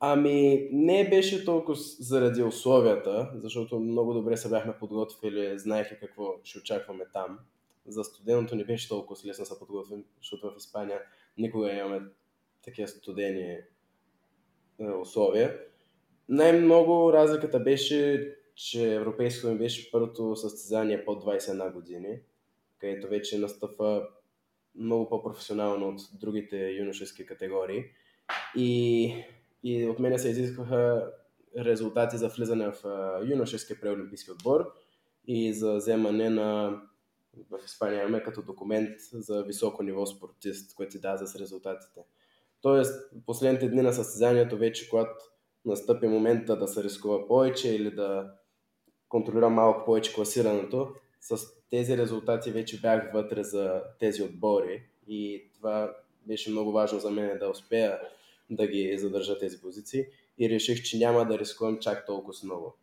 [0.00, 6.58] Ами, не беше толкова заради условията, защото много добре се бяхме подготвили, знаеха какво ще
[6.58, 7.38] очакваме там.
[7.86, 11.00] За студеното не беше толкова лесно да се подготвим, защото в Испания
[11.38, 12.00] никога нямаме
[12.64, 13.58] такива студени
[15.00, 15.58] условия.
[16.28, 22.20] Най-много разликата беше, че европейското ми беше първото състезание под 21 години,
[22.78, 24.08] където вече настъпва
[24.74, 27.84] много по-професионално от другите юношески категории.
[28.56, 29.14] И,
[29.62, 31.12] и от мене се изискваха
[31.58, 32.84] резултати за влизане в
[33.26, 34.72] юношеския преолимпийски отбор
[35.26, 36.80] и за вземане на
[37.50, 42.00] в Испания имаме като документ за високо ниво спортист, който ти дава с резултатите.
[42.62, 45.24] Тоест, последните дни на състезанието вече, когато
[45.64, 48.32] настъпи момента да се рискува повече или да
[49.08, 51.38] контролира малко повече класирането, с
[51.70, 55.96] тези резултати вече бях вътре за тези отбори и това
[56.26, 58.00] беше много важно за мен да успея
[58.50, 60.06] да ги задържа тези позиции
[60.38, 62.76] и реших, че няма да рискувам чак толкова много.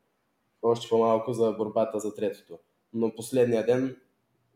[0.62, 2.60] Още по-малко за борбата за третото.
[2.94, 3.98] Но последния ден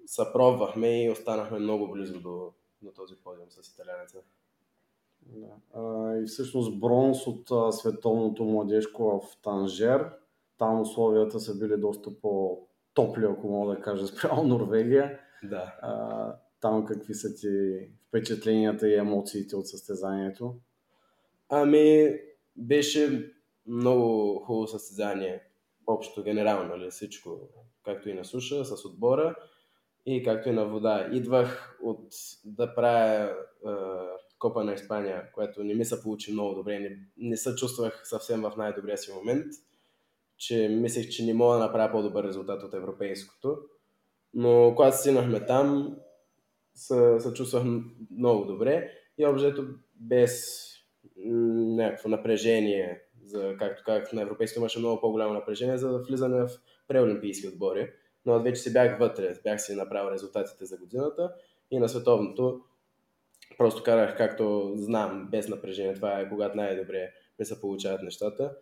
[0.05, 4.17] съпробвахме и останахме много близо до, до този подиум с италянеца.
[5.25, 5.79] Да.
[5.81, 10.09] А, и всъщност бронз от а, световното младежко в Танжер.
[10.57, 15.19] Там условията са били доста по-топли, ако мога да кажа, спрямо Норвегия.
[15.43, 15.75] Да.
[15.81, 20.55] А, там какви са ти впечатленията и емоциите от състезанието?
[21.49, 22.15] Ами,
[22.55, 23.33] беше
[23.67, 25.43] много хубаво състезание.
[25.87, 27.39] Общо, генерално, нали, всичко,
[27.85, 29.35] както и на суша, с отбора
[30.05, 31.09] и както и на вода.
[31.11, 32.13] Идвах от
[32.45, 33.35] да правя
[34.43, 36.79] Копа на Испания, което не ми се получи много добре.
[36.79, 39.45] Не, не се чувствах съвсем в най-добрия си момент,
[40.37, 43.57] че мислех, че не мога да направя по-добър резултат от европейското.
[44.33, 45.97] Но когато стигнахме там,
[46.75, 47.63] се, се чувствах
[48.11, 50.63] много добре и обжето без
[51.77, 56.49] някакво напрежение, за, както как на европейското имаше много по-голямо напрежение за влизане в
[56.87, 57.91] преолимпийски отбори.
[58.25, 61.33] Но вече си бях вътре, бях си направил резултатите за годината
[61.71, 62.61] и на световното
[63.57, 65.93] Просто карах както знам, без напрежение.
[65.93, 68.55] Това е когато най-добре ми се получават нещата.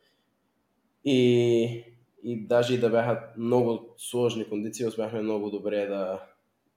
[1.06, 1.84] И,
[2.24, 6.24] и даже и да бяха много сложни кондиции, успяхме много добре да,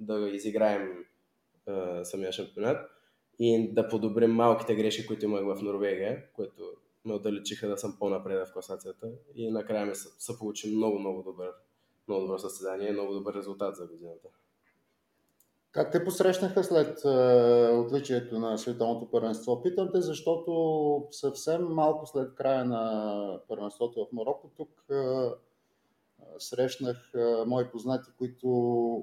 [0.00, 1.04] да изиграем
[1.68, 2.90] е, самия шампионат
[3.38, 6.62] и да подобрим малките грешки, които имах в Норвегия, които
[7.04, 9.10] ме отдалечиха да съм по-напред в класацията.
[9.34, 11.50] И накрая ми се, се получи много, много добър,
[12.08, 14.28] много добро състезание, много добър резултат за годината.
[15.74, 17.08] Как те посрещнаха след е,
[17.68, 19.62] отличието на световното първенство?
[19.62, 24.94] Питам те, защото съвсем малко след края на първенството в Марокко, тук е,
[26.38, 28.48] срещнах е, мои познати, които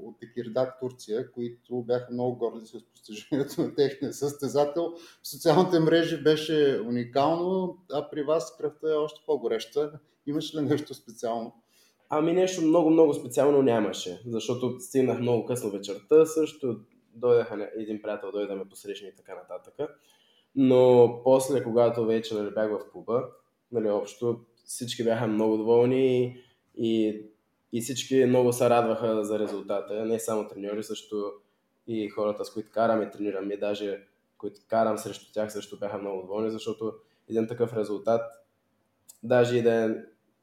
[0.03, 4.93] от Екирдак, Турция, които бяха много горди с постижението на техния състезател.
[5.23, 9.99] В социалните мрежи беше уникално, а при вас кръвта е още по-гореща.
[10.27, 11.60] Имаш ли нещо специално?
[12.13, 16.79] Ами нещо много, много специално нямаше, защото стигнах много късно вечерта, също
[17.13, 19.89] дойдаха един приятел, дойде да ме посрещне и така нататък.
[20.55, 23.23] Но после, когато вече нали, бях в клуба,
[23.71, 26.37] нали, общо всички бяха много доволни
[26.77, 27.21] и,
[27.73, 30.05] и всички много се радваха за резултата.
[30.05, 31.31] Не само треньори, също
[31.87, 34.03] и хората, с които караме, тренираме, даже
[34.37, 36.93] които карам срещу тях, също бяха много доволни, защото
[37.29, 38.21] един такъв резултат,
[39.23, 39.89] даже и да е,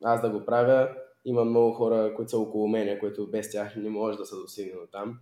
[0.05, 0.89] аз да го правя,
[1.29, 4.73] има много хора, които са около мене, които без тях не може да се достигне
[4.73, 5.19] до там.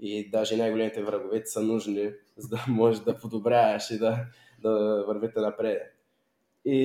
[0.00, 4.24] И даже най-големите врагове са нужни, за да можеш да подобряваш и да,
[4.62, 5.82] да вървите напред.
[6.64, 6.76] И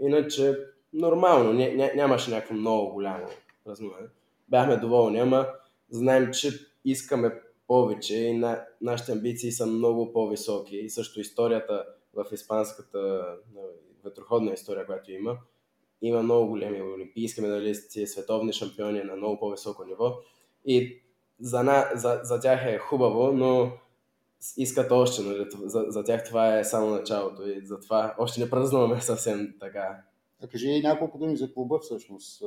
[0.00, 0.56] иначе
[0.92, 3.26] нормално, ня, ня, нямаше някакво много голямо
[3.64, 4.06] празнуване.
[4.48, 5.46] Бяхме доволни, ама
[5.90, 6.50] знаем, че
[6.84, 10.76] искаме повече и на, нашите амбиции са много по-високи.
[10.76, 13.24] И също историята в испанската
[14.04, 15.38] ветроходна история, която има.
[16.02, 20.14] Има много големи олимпийски медалисти, световни шампиони на много по-високо ниво.
[20.64, 21.02] И
[21.40, 23.72] за, на, за, за тях е хубаво, но
[24.56, 25.22] искат още.
[25.22, 25.46] Нали?
[25.64, 30.02] За, за тях това е само началото и затова още не празнуваме съвсем така.
[30.42, 32.42] А кажи и няколко думи за клуба всъщност,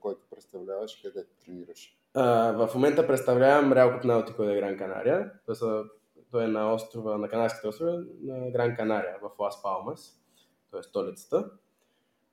[0.00, 1.98] който представляваш, къде тренираш.
[2.14, 5.32] А, в момента представлявам Реал Клуб Наутико де Гран Канария.
[6.30, 10.20] Той е на острова, на Канарските острови, на Гран Канария, в Лас Палмас.
[10.70, 11.50] Той е столицата.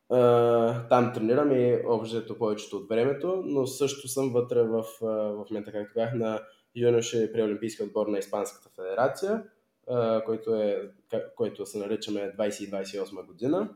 [0.10, 5.49] Uh, там тренирам и обжето повечето от времето, но също съм вътре в, uh, в
[5.49, 6.41] момента, както казах, на
[6.76, 9.43] юноше при Олимпийски отбор на Испанската федерация,
[9.89, 10.91] uh, който, е,
[11.36, 13.70] който се наричаме 2028 година.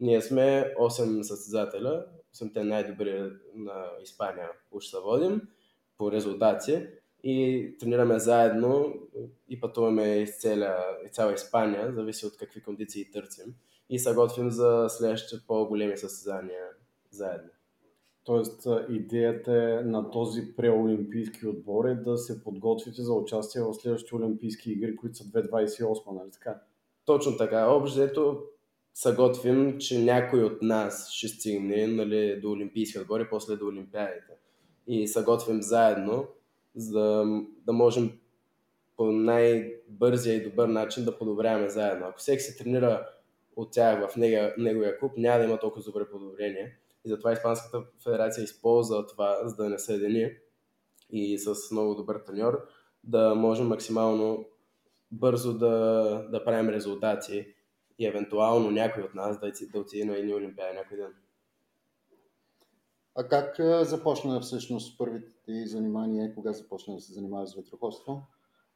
[0.00, 5.42] Ние сме 8 състезателя, 8-те най-добри на Испания уж се водим
[5.98, 6.86] по резултати
[7.24, 8.94] и тренираме заедно
[9.48, 13.54] и пътуваме из, целя, из цяла Испания, зависи от какви кондиции търсим
[13.90, 16.64] и се готвим за следващите по-големи състезания
[17.10, 17.50] заедно.
[18.24, 24.14] Тоест, идеята е на този преолимпийски отбор е да се подготвите за участие в следващите
[24.14, 26.60] Олимпийски игри, които са 2028, нали така?
[27.04, 27.66] Точно така.
[27.66, 28.42] Общо
[28.94, 33.66] се готвим, че някой от нас ще стигне нали, до Олимпийски отбор и после до
[33.66, 34.32] Олимпиадите.
[34.86, 36.26] И се готвим заедно,
[36.76, 37.24] за
[37.66, 38.18] да можем
[38.96, 42.06] по най-бързия и добър начин да подобряваме заедно.
[42.06, 43.08] Ако всеки се тренира
[43.56, 44.16] от тях в
[44.58, 46.78] неговия клуб, няма да има толкова добре подобрение.
[47.04, 50.30] И затова Испанската федерация използва това, за да не се едини
[51.10, 52.68] и с много добър треньор,
[53.04, 54.44] да можем максимално
[55.10, 57.54] бързо да, да правим резултати
[57.98, 61.14] и евентуално някой от нас да, да отиде на едни олимпиади някой ден.
[63.14, 66.34] А как започна всъщност първите ти занимания?
[66.34, 68.22] Кога започна да се занимаваш с ветроходство?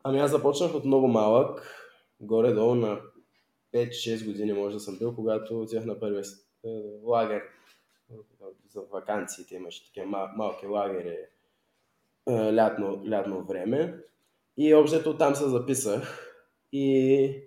[0.03, 1.71] Ами аз започнах от много малък,
[2.21, 3.01] горе-долу на
[3.75, 6.23] 5-6 години може да съм бил, когато отидах на първия
[6.65, 6.69] е,
[7.03, 7.43] лагер
[8.69, 11.19] за вакансиите, имаше такива мал- малки лагери
[12.29, 13.99] е, лятно, лятно време.
[14.57, 16.33] И общо там се записах
[16.73, 17.43] и,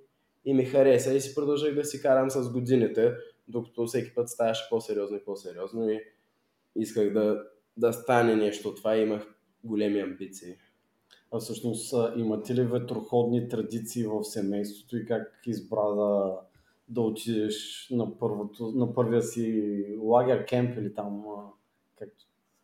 [0.46, 3.16] и ми хареса и си продължих да си карам с годините,
[3.48, 6.04] докато всеки път ставаше по-сериозно и по-сериозно и
[6.76, 7.44] исках да,
[7.78, 10.56] да стане нещо това и имах големи амбиции.
[11.32, 16.36] А всъщност имате ли ветроходни традиции в семейството и как избра да,
[16.90, 21.24] да отидеш на, първото, на първия си лагер, кемп или там?
[22.00, 22.10] Как...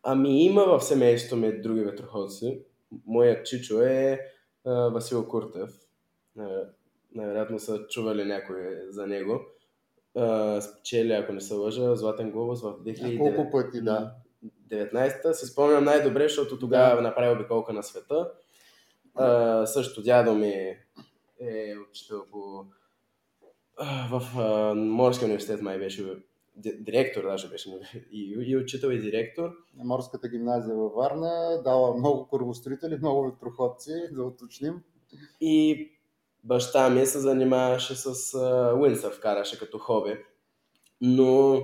[0.02, 2.62] Ами има в семейството ми други ветроходци.
[3.06, 4.20] Моят чичо е
[4.64, 5.70] а, Васил Куртев.
[7.14, 8.56] Най-вероятно са чували някой
[8.88, 9.40] за него.
[10.60, 13.18] спечели, ако не се лъжа, Златен глобус в 2009.
[13.18, 14.14] Колко пъти, да.
[14.68, 15.32] 19-та.
[15.32, 17.02] Се спомням най-добре, защото тогава да.
[17.02, 18.30] направи обиколка на света.
[19.16, 20.76] А, също дядо ми
[21.40, 22.64] е учител по...
[24.10, 26.04] в а, Морския университет май беше
[26.56, 27.70] директор даже беше
[28.12, 29.50] и, и учител и директор.
[29.84, 34.82] Морската гимназия във Варна дава много корабостроители, много ветроходци, да уточним.
[35.40, 35.90] И
[36.44, 38.38] баща ми се занимаваше с
[38.78, 40.18] уиндсърф, караше като хоби.
[41.00, 41.62] Но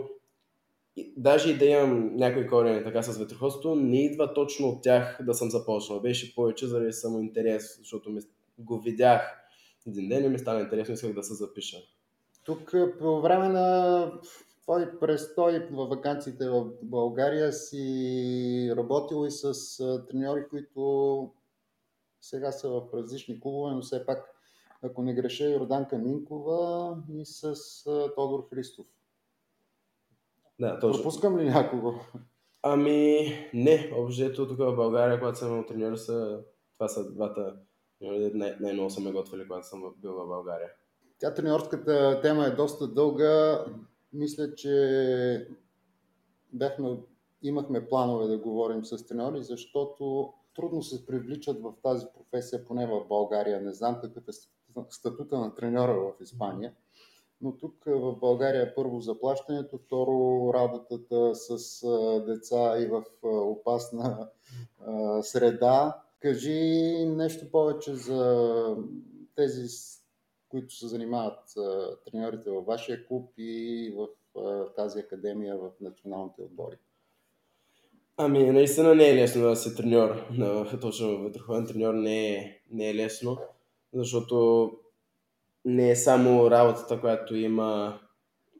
[1.16, 5.34] даже и да имам някои корени така с ветроходството, не идва точно от тях да
[5.34, 6.00] съм започнал.
[6.00, 8.20] Беше повече заради само интерес, защото ми,
[8.58, 9.38] го видях
[9.86, 11.78] един ден и ми стана интересно, исках да се запиша.
[12.44, 14.12] Тук по време на
[14.62, 19.52] твой престой в вакансиите в България си работил и с
[20.10, 21.30] треньори, които
[22.20, 24.34] сега са в различни клубове, но все пак,
[24.82, 27.54] ако не греша, Йорданка Минкова и с
[28.16, 28.86] Тодор Христов.
[30.60, 31.02] Да, точно.
[31.02, 31.94] Пропускам ли някого?
[32.62, 33.92] Ами, не.
[33.96, 36.40] Общо тук в България, когато съм имал треньор, са...
[36.78, 37.56] това са двата
[38.34, 40.68] най- най-много са ме готвили, когато съм бил в България.
[41.18, 43.64] Тя треньорската тема е доста дълга.
[44.12, 45.48] Мисля, че
[46.52, 46.96] бяхме,
[47.42, 53.04] имахме планове да говорим с треньори, защото трудно се привличат в тази професия, поне в
[53.08, 53.60] България.
[53.60, 54.32] Не знам какъв е
[54.88, 56.72] статута на треньора в Испания
[57.42, 61.80] но тук в България е първо заплащането, второ работата с
[62.26, 64.28] деца и в опасна
[65.22, 66.02] среда.
[66.20, 68.76] Кажи нещо повече за
[69.36, 69.68] тези,
[70.48, 71.40] които се занимават
[72.10, 74.08] треньорите във вашия клуб и в
[74.76, 76.76] тази академия в националните отбори.
[78.16, 80.26] Ами, наистина не е лесно да се треньор,
[80.80, 83.38] точно ветроходен треньор не е, не е лесно,
[83.94, 84.70] защото
[85.64, 88.00] не е само работата, която има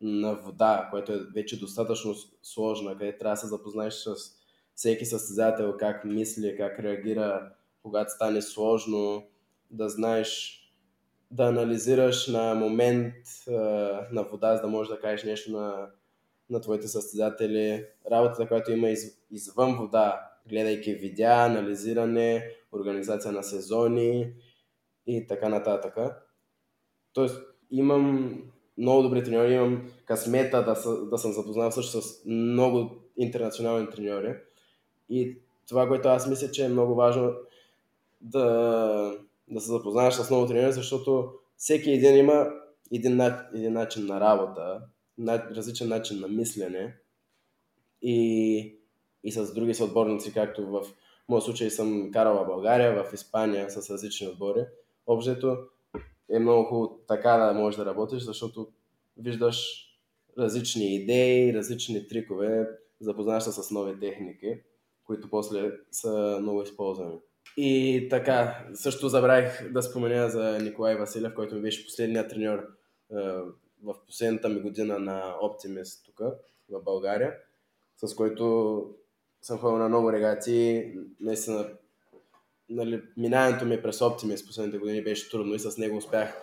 [0.01, 4.15] на вода, която е вече достатъчно сложна, където трябва да се запознаеш с
[4.75, 9.27] всеки състезател, как мисли, как реагира, когато стане сложно,
[9.71, 10.59] да знаеш
[11.31, 13.15] да анализираш на момент
[14.13, 15.87] на вода, за да можеш да кажеш нещо на,
[16.51, 17.87] на твоите състезатели.
[18.11, 24.33] Работата, която има из, извън вода, гледайки видеа, анализиране, организация на сезони
[25.07, 25.97] и така нататък.
[27.13, 28.35] Тоест, имам
[28.79, 34.35] много добри треньори, имам късмета да, да съм запознал също с много интернационални треньори.
[35.11, 35.39] И
[35.69, 37.33] това, което аз мисля, че е много важно
[38.21, 39.17] да,
[39.49, 42.47] да се запознаеш с много треньори, защото всеки един има
[42.93, 43.21] един,
[43.55, 44.81] един начин на работа,
[45.29, 46.97] различен начин на мислене
[48.03, 48.77] и,
[49.25, 50.83] и с други съотборници, както в
[51.29, 54.65] моят случай съм карал в България, в Испания с различни отбори.
[55.07, 55.59] Общото
[56.33, 58.68] е много хубаво така да можеш да работиш, защото
[59.16, 59.89] виждаш
[60.39, 62.68] различни идеи, различни трикове,
[63.01, 64.61] запознаваш се с нови техники,
[65.05, 67.18] които после са много използвани.
[67.57, 72.66] И така, също забравих да спомена за Николай Василев, който ми беше последният треньор е,
[73.83, 76.18] в последната ми година на Optimist тук,
[76.70, 77.35] в България,
[77.97, 78.95] с който
[79.43, 80.93] съм ходил на много регати.
[81.20, 81.68] Наистина,
[82.71, 86.37] нали, минаването ми през Optimist последните години беше трудно и с него успях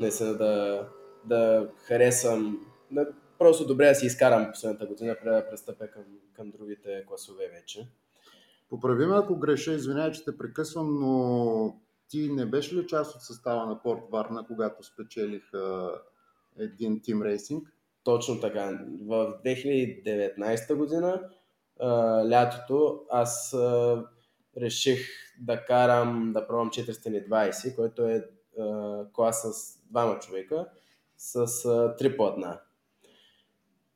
[0.00, 0.86] наистина да,
[1.24, 3.06] да харесам, да,
[3.38, 6.02] просто добре да си изкарам последната година, преди да престъпя към,
[6.32, 7.88] към другите класове вече.
[8.70, 11.76] Поправи ме ако греша, извинявай, че те прекъсвам, но
[12.08, 15.42] ти не беше ли част от състава на Порт Варна, когато спечелих
[16.58, 17.68] един тим рейсинг?
[18.04, 18.78] Точно така.
[19.06, 21.20] В 2019 година,
[21.80, 21.88] а,
[22.30, 24.04] лятото, аз а,
[24.56, 25.08] реших
[25.40, 28.24] да карам, да пробвам 420, който е
[28.60, 30.66] а, клас с двама човека,
[31.16, 32.60] с а, три платна.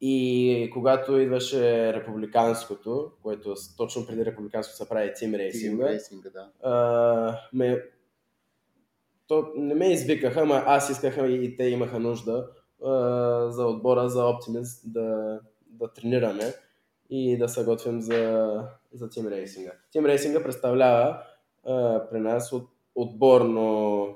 [0.00, 6.68] И когато идваше републиканското, което точно преди републиканското се прави тим рейсинга, рейсинга да.
[6.70, 7.82] а, ме,
[9.26, 12.48] то не ме извикаха, ама аз искаха и те имаха нужда
[12.84, 12.90] а,
[13.50, 16.54] за отбора за Optimist да, да тренираме
[17.10, 19.72] и да се готвим за, за тим рейсинга.
[19.90, 21.22] Тим рейсинга представлява
[21.64, 24.06] а, при нас от, отборно,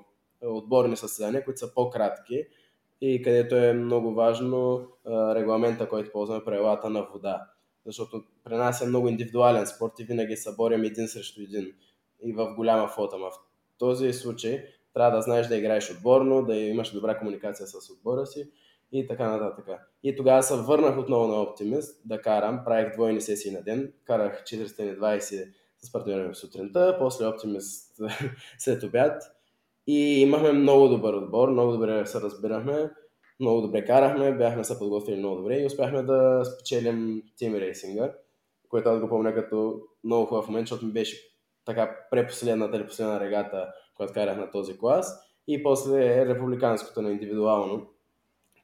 [0.43, 2.47] отборни състезания, които са по-кратки
[3.01, 7.47] и където е много важно а, регламента, който ползваме, правилата на вода.
[7.87, 11.73] Защото при нас е много индивидуален спорт и винаги се борим един срещу един
[12.23, 13.19] и в голяма флота.
[13.19, 13.31] В
[13.79, 14.65] този случай
[14.95, 18.51] трябва да знаеш да играеш отборно, да имаш добра комуникация с отбора си
[18.93, 19.67] и така нататък.
[20.03, 24.43] И тогава се върнах отново на Optimist да карам, правих двойни сесии на ден, карах
[24.45, 25.49] 420
[25.83, 28.11] с партньора ми сутринта, после Optimist
[28.59, 29.23] след обяд
[29.87, 32.91] и имахме много добър отбор, много добре се разбирахме,
[33.41, 38.13] много добре карахме, бяхме се подготвили много добре и успяхме да спечелим тим рейсинга,
[38.69, 41.17] което аз го помня като много хубав момент, защото ми беше
[41.65, 45.21] така препоследната или последна регата, която карах на този клас.
[45.49, 47.87] И после републиканското на индивидуално,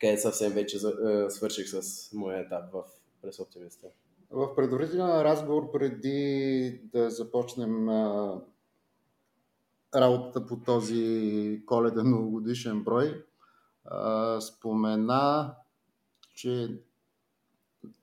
[0.01, 2.85] където съвсем вече е, свърших с моя етап в
[3.23, 3.87] през оптимиста.
[4.31, 7.89] В предварителен разговор, преди да започнем
[9.95, 13.25] работата по този коледен новогодишен брой,
[14.41, 15.55] спомена,
[16.35, 16.81] че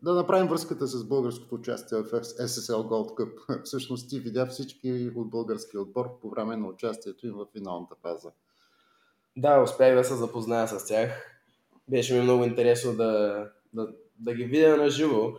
[0.01, 3.63] да направим връзката с българското участие в SSL Gold Cup.
[3.63, 8.31] Всъщност ти видя всички от българския отбор по време на участието им в финалната фаза.
[9.37, 11.32] Да, успях да се запозная с тях.
[11.87, 13.87] Беше ми много интересно да, да,
[14.19, 15.31] да ги видя на живо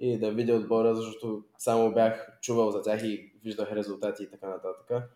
[0.00, 4.48] и да видя отбора, защото само бях чувал за тях и виждах резултати и така
[4.48, 5.10] нататък.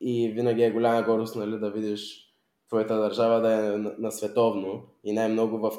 [0.00, 2.24] И винаги е голяма гордост нали, да видиш
[2.68, 5.70] твоята държава да е на, на световно и най-много в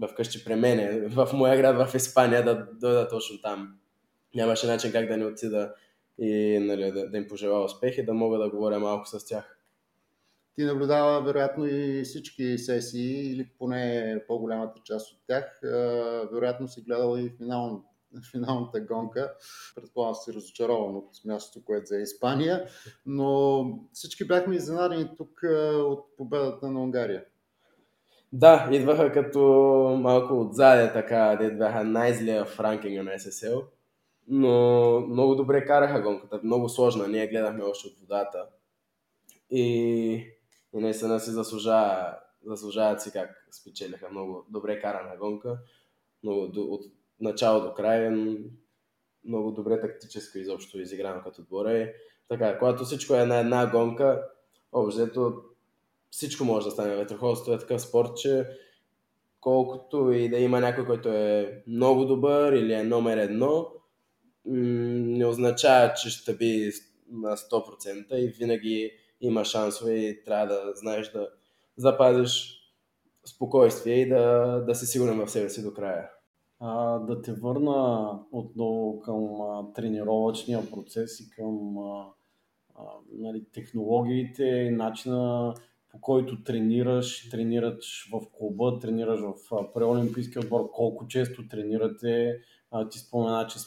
[0.00, 3.74] в къщи при мене, в моя град в Испания, да дойда точно там.
[4.34, 5.74] Нямаше начин как да не отида
[6.18, 9.57] и нали, да, да им пожелая успех и да мога да говоря малко с тях.
[10.58, 15.60] Ти наблюдава вероятно и всички сесии, или поне по-голямата част от тях.
[16.32, 17.84] Вероятно си гледал и финал,
[18.30, 19.32] финалната гонка.
[19.74, 22.68] Предполагам си разочарован от мястото, което за Испания,
[23.06, 25.40] но всички бяхме изненадени тук
[25.74, 27.24] от победата на Унгария.
[28.32, 29.40] Да, идваха като
[30.00, 33.64] малко отзаде, така, де бяха най-злия в ранкинга на SSL.
[34.28, 37.08] Но много добре караха гонката, много сложна.
[37.08, 38.44] Ние гледахме още от водата.
[39.50, 40.26] И,
[40.74, 42.14] и наистина си заслужава,
[42.46, 44.08] заслужават си как спечелиха.
[44.10, 45.58] Много добре карана гонка.
[46.22, 46.84] Много, от
[47.20, 48.10] начало до край
[49.24, 51.78] много добре тактическо изобщо изиграно като отбора.
[51.78, 51.88] И
[52.28, 54.22] така, когато всичко е на една гонка,
[54.72, 55.42] общо
[56.10, 56.96] всичко може да стане.
[56.96, 58.46] Ветроходството е такъв спорт, че
[59.40, 63.72] колкото и да има някой, който е много добър или е номер едно,
[64.44, 66.70] не означава, че ще би
[67.10, 71.28] на 100% и винаги има шансове и трябва да знаеш да,
[71.76, 72.58] запазиш
[73.26, 76.10] спокойствие и да, да си сигурен в себе си до края.
[76.60, 82.06] А, да те върна отново към а, тренировъчния процес и към а,
[82.74, 85.54] а, нали, технологиите и начина
[85.90, 89.34] по който тренираш, тренираш в клуба, тренираш в
[89.74, 92.40] преолимпийския отбор, колко често тренирате.
[92.70, 93.58] А, ти спомена, че,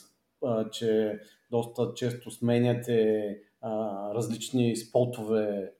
[0.45, 1.19] а, че
[1.51, 3.37] доста често сменяте
[4.15, 5.73] различни спотове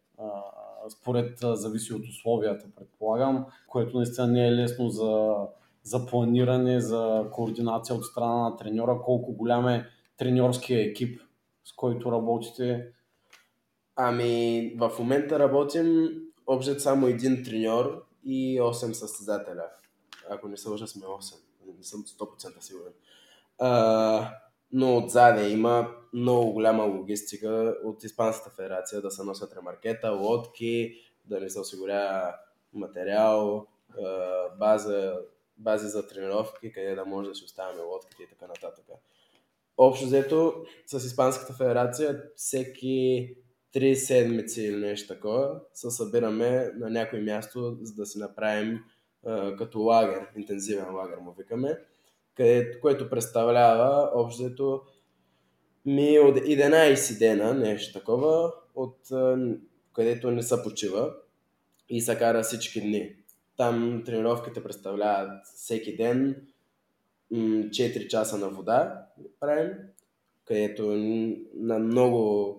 [0.90, 5.36] според зависи от условията, предполагам, което наистина не е лесно за,
[5.84, 11.22] за планиране, за координация от страна на треньора, колко голям е треньорския екип,
[11.64, 12.88] с който работите?
[13.96, 16.10] Ами, в момента работим
[16.48, 19.66] общо само един треньор и 8 състезателя.
[20.30, 21.36] Ако не се лъжа, сме 8.
[21.78, 22.94] Не съм 100% сигурен.
[23.60, 24.32] А,
[24.74, 30.94] но отзаде има много голяма логистика от Испанската федерация да се носят ремаркета, лодки,
[31.26, 32.34] да не се осигурява
[32.74, 33.68] материал,
[34.60, 35.20] база,
[35.58, 38.86] бази за тренировки, къде да може да си оставяме лодките и така нататък.
[39.78, 43.30] Общо взето с Испанската федерация всеки
[43.74, 48.80] три седмици или нещо такова се събираме на някое място, за да си направим
[49.58, 51.80] като лагер, интензивен лагер му викаме
[52.36, 54.82] където, което представлява общото
[55.86, 58.98] ми от 11 дена, нещо такова, от
[59.94, 61.14] където не се почива
[61.90, 63.16] и се кара всички дни.
[63.58, 66.48] Там тренировките представляват всеки ден
[67.34, 69.06] 4 часа на вода
[69.40, 69.72] правим,
[70.46, 70.86] където
[71.56, 72.56] на много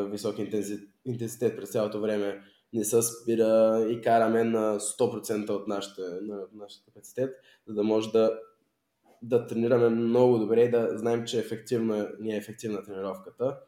[0.00, 0.36] висок
[1.04, 2.42] интензитет през цялото време
[2.72, 8.10] не се спира и караме на 100% от нашата, на нашата капацитет, за да може
[8.10, 8.38] да
[9.22, 13.58] да тренираме много добре и да знаем, че ефективна, ни е ефективна тренировката.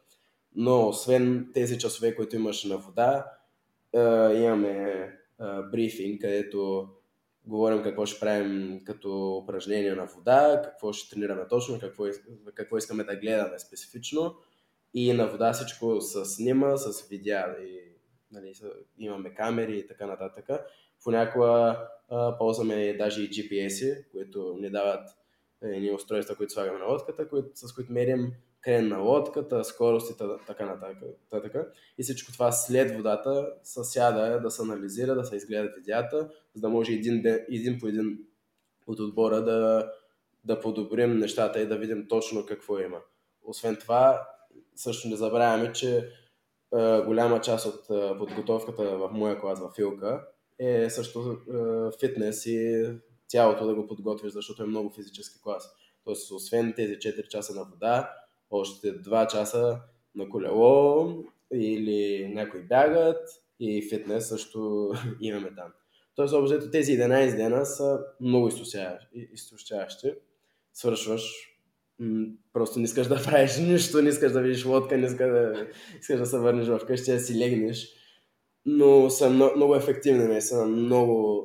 [0.55, 3.31] Но освен тези часове, които имаш на вода,
[4.35, 5.09] имаме
[5.71, 6.89] брифинг, където
[7.45, 12.05] говорим какво ще правим като упражнение на вода, какво ще тренираме точно, какво,
[12.53, 14.35] какво искаме да гледаме специфично.
[14.93, 17.79] И на вода всичко с снима, с видеа и
[18.31, 18.53] нали,
[18.97, 20.49] имаме камери и така нататък.
[21.03, 21.79] Понякога
[22.37, 25.09] ползваме даже и GPS-и, които ни дават
[25.63, 31.55] едни устройства, които слагаме на лодката, с които мерим крен на лодката, скоростите, така нататък.
[31.97, 36.61] И всичко това след водата се сяда да се анализира, да се изгледат видеята, за
[36.61, 38.19] да може един, един по един
[38.87, 39.91] от отбора да,
[40.43, 42.97] да подобрим нещата и да видим точно какво има.
[43.43, 44.27] Освен това,
[44.75, 50.21] също не забравяме, че е, голяма част от е, подготовката в моя клас в Филка
[50.59, 52.85] е също е, фитнес и
[53.33, 55.75] цялото да го подготвиш, защото е много физически клас.
[56.03, 58.13] Тоест, освен тези 4 часа на вода,
[58.49, 59.79] още 2 часа
[60.15, 61.09] на колело
[61.53, 63.29] или някои бягат
[63.59, 65.71] и фитнес също имаме там.
[66.15, 68.49] Тоест, общо тези 11 дена са много
[69.33, 70.13] изтощаващи.
[70.73, 71.23] Свършваш,
[72.53, 75.67] просто не искаш да правиш нищо, не искаш да видиш лодка, не искаш да,
[75.99, 77.89] искаш да се върнеш в къщи, да си легнеш.
[78.65, 81.43] Но са много, много ефективни, са много,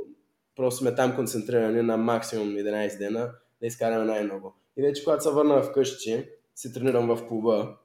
[0.59, 4.55] Просто сме там концентрирани на максимум 11 дена да изкараме най-много.
[4.77, 7.77] И вече когато се върна вкъщи, се тренирам в клуба,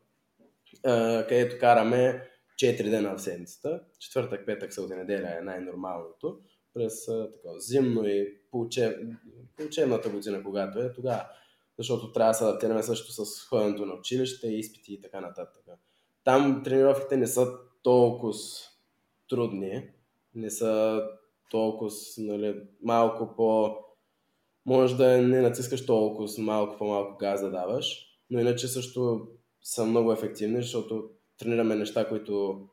[1.27, 3.81] където караме 4 дена в седмицата.
[3.99, 6.39] Четвъртък, петък, събота, неделя е най-нормалното.
[6.73, 8.97] През така, зимно и по, учеб...
[9.57, 11.25] по учебната година, когато е, тогава.
[11.77, 15.63] Защото трябва да се адаптираме също с ходенето на училище, изпити и така нататък.
[16.23, 17.47] Там тренировките не са
[17.83, 18.33] толкова
[19.29, 19.89] трудни,
[20.35, 21.01] не са
[21.51, 23.77] толкова, нали, малко по...
[24.65, 29.27] Може да не натискаш толкова, малко по-малко газ да даваш, но иначе също
[29.63, 32.67] са много ефективни, защото тренираме неща, които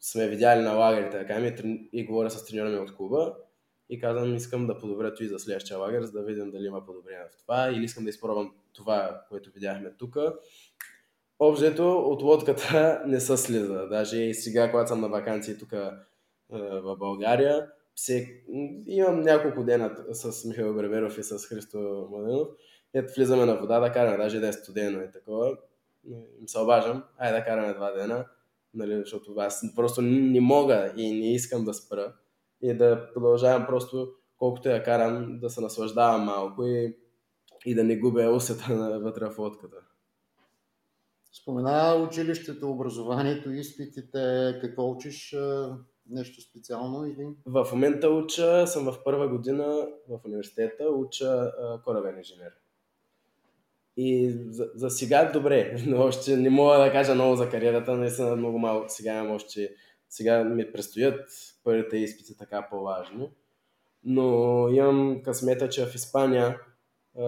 [0.00, 3.34] сме видяли на лагерите, да кажем, и, и говоря с треньора ми от клуба
[3.90, 7.24] и казвам, искам да подобря и за следващия лагер, за да видим дали има подобрение
[7.32, 10.16] в това или искам да изпробвам това, което видяхме тук.
[11.38, 13.86] Обжето от лодката не се слиза.
[13.88, 15.70] Даже и сега, когато съм на вакансии тук
[16.50, 17.70] в България,
[18.00, 18.44] всек...
[18.86, 22.48] имам няколко дена с Михаил Греберов и с Христо Младенов.
[22.94, 25.56] Ето влизаме на вода да караме, даже да е студено и такова.
[26.40, 28.26] Им се обажам, айде да караме два дена,
[28.74, 32.14] нали, защото аз просто не мога и не искам да спра
[32.62, 36.96] и да продължавам просто колкото я карам, да се наслаждавам малко и,
[37.66, 39.76] и да не губя усета на вътре в лодката.
[41.32, 45.36] Спомена училището, образованието, изпитите, какво учиш
[46.10, 47.28] нещо специално или?
[47.46, 51.52] В момента уча, съм в първа година в университета, уча
[51.84, 52.52] корабен инженер.
[53.96, 58.36] И за, за сега добре, но още не мога да кажа много за кариерата, наистина
[58.36, 58.86] много малко.
[58.88, 59.74] Сега имам още
[60.10, 61.30] сега ми предстоят
[61.64, 63.30] първите изпити така по-важни.
[64.04, 66.60] Но имам късмета, че в Испания
[67.18, 67.24] а,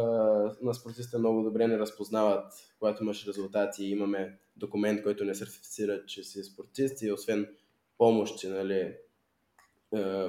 [0.63, 3.85] на спортистите много добре не разпознават, когато имаш резултати.
[3.85, 7.49] Имаме документ, който не сертифицира, че си спортист и освен
[8.03, 8.95] помощи, нали,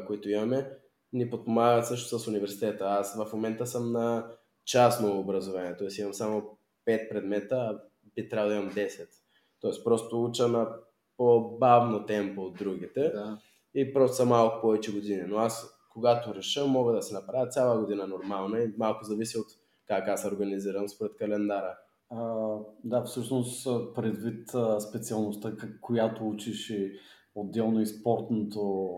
[0.07, 0.69] които имаме,
[1.13, 2.85] ни подпомагат също с университета.
[2.85, 4.27] Аз в момента съм на
[4.65, 6.01] частно образование, т.е.
[6.01, 6.57] имам само
[6.87, 7.79] 5 предмета, а
[8.15, 9.07] би трябвало да имам 10.
[9.61, 10.67] Тоест просто уча на
[11.17, 13.37] по-бавно темпо от другите Да.
[13.75, 15.23] и просто са малко повече години.
[15.27, 19.47] Но аз, когато реша, мога да се направя цяла година нормална и малко зависи от
[19.87, 21.77] как аз организирам според календара.
[22.09, 24.49] А, да, всъщност предвид
[24.89, 26.91] специалността, която учиш и
[27.35, 28.91] отделно и спортното,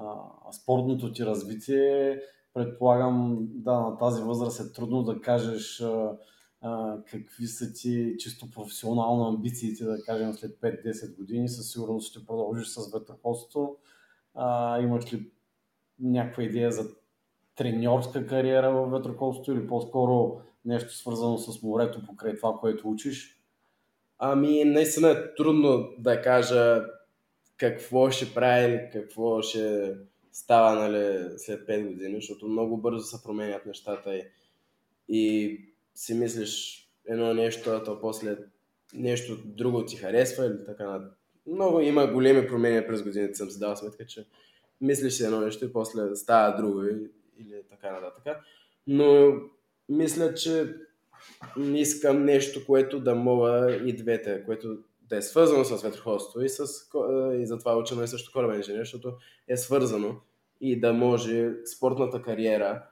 [0.00, 2.20] а, спортното ти развитие,
[2.54, 6.16] предполагам, да, на тази възраст е трудно да кажеш а,
[6.60, 11.48] а, какви са ти чисто професионално амбициите, да кажем след 5-10 години.
[11.48, 13.76] Със сигурност ще продължиш с ветроходството.
[14.34, 15.30] А, имаш ли
[16.00, 16.88] някаква идея за
[17.54, 23.38] треньорска кариера в ветроходството или по-скоро нещо свързано с морето покрай това, което учиш?
[24.18, 26.84] Ами, наистина е трудно да кажа
[27.62, 29.94] какво ще прави или какво ще
[30.32, 34.24] става нали, след 5 години, защото много бързо се променят нещата и,
[35.08, 35.60] и
[35.94, 38.36] си мислиш едно нещо, а то после
[38.94, 40.84] нещо друго ти харесва или така.
[40.84, 41.10] на-
[41.46, 44.26] Много има големи промени през годините, съм си дал сметка, че
[44.80, 46.82] мислиш едно нещо и после става друго
[47.38, 48.36] или така нататък.
[48.86, 49.32] Но
[49.88, 50.74] мисля, че
[51.74, 54.78] искам нещо, което да мога и двете, което
[55.16, 59.16] е свързано с ветроходство и, с, ко- и затова учено и също корабен инженер, защото
[59.48, 60.16] е свързано
[60.60, 62.86] и да може спортната кариера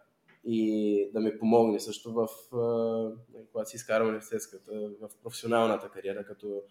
[0.44, 6.62] и да ми помогне също в, а, когато си изкарам университетската, в професионалната кариера, като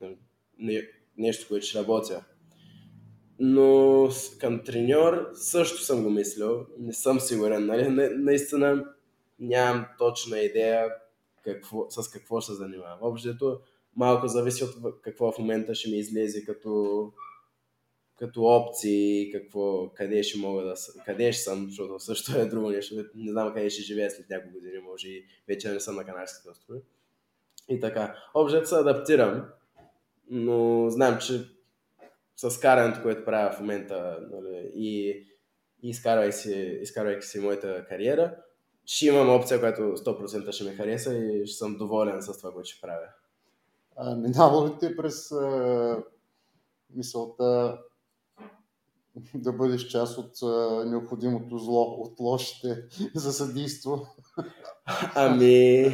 [0.00, 0.18] нали,
[0.58, 2.24] не, нещо, което ще работя.
[3.38, 4.08] Но
[4.40, 7.88] към треньор също съм го мислил, не съм сигурен, нали?
[7.88, 8.84] На, наистина
[9.38, 10.94] нямам точна идея
[11.44, 12.98] какво, с какво се занимавам.
[13.00, 13.60] Общото
[13.98, 17.12] малко зависи от какво в момента ще ми излезе като,
[18.18, 22.70] като опции, какво, къде ще мога да с- къде ще съм, защото също е друго
[22.70, 22.94] нещо.
[23.14, 26.50] Не знам къде ще живея след няколко години, може и вече не съм на Канарските
[26.50, 26.80] острови.
[27.68, 28.16] И така.
[28.34, 29.44] Общото се адаптирам,
[30.30, 31.40] но знам, че
[32.36, 35.08] с карането, което правя в момента нали, и,
[35.82, 38.36] и изкарвайки, си, изкарвайки си моята кариера,
[38.86, 42.68] ще имам опция, която 100% ще ме хареса и ще съм доволен с това, което
[42.70, 43.08] ще правя.
[44.00, 46.02] А, минава ли ти през а,
[46.94, 47.78] мисълта
[49.34, 52.84] да бъдеш част от а, необходимото зло, от лошите
[53.14, 54.06] за съдийство?
[55.14, 55.88] Ами,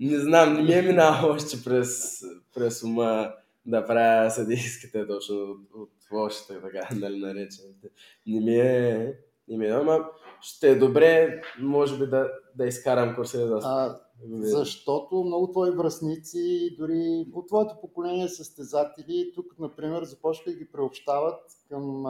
[0.00, 2.20] не знам, не ми е минало още през,
[2.54, 3.32] през ума
[3.66, 7.88] да правя съдийските точно от, от лошите, така, нали наречените.
[8.26, 9.18] Не ми е,
[9.48, 10.08] не ми е, ама
[10.40, 13.60] ще е добре, може би да, да изкарам курса и да...
[13.62, 20.72] А, защото много твои връзници, дори от твоето поколение състезатели, тук, например, започнаха да ги
[20.72, 22.04] преобщават към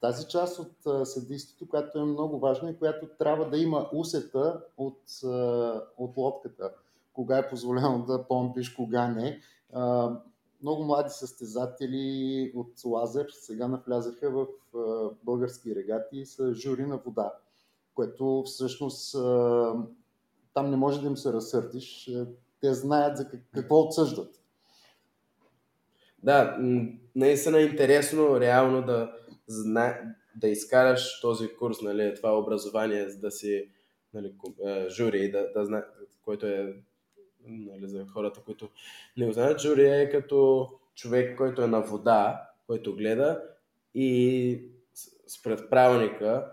[0.00, 5.02] тази част от съдийството, която е много важна и която трябва да има усета от,
[5.98, 6.70] от лодката.
[7.12, 9.40] Кога е позволено да помпиш, кога не.
[10.62, 14.46] Много млади състезатели от Лазер сега навлязаха в
[15.24, 17.32] български регати и са жури на вода,
[17.94, 19.16] което всъщност
[20.54, 22.08] там не може да им се разсърдиш.
[22.08, 22.26] Е,
[22.60, 24.34] Те знаят за как- какво отсъждат.
[26.22, 26.56] Да,
[27.16, 29.12] наистина е интересно реално да,
[30.36, 33.68] да изкараш този курс, нали, това образование, за да си
[34.14, 34.34] нали,
[34.66, 35.84] е, жури, да, да зна...
[36.24, 36.74] който е
[37.46, 38.68] нали, за хората, които
[39.16, 43.42] не го знаят, жури е като човек, който е на вода, който гледа
[43.94, 44.62] и
[45.26, 46.52] според правилника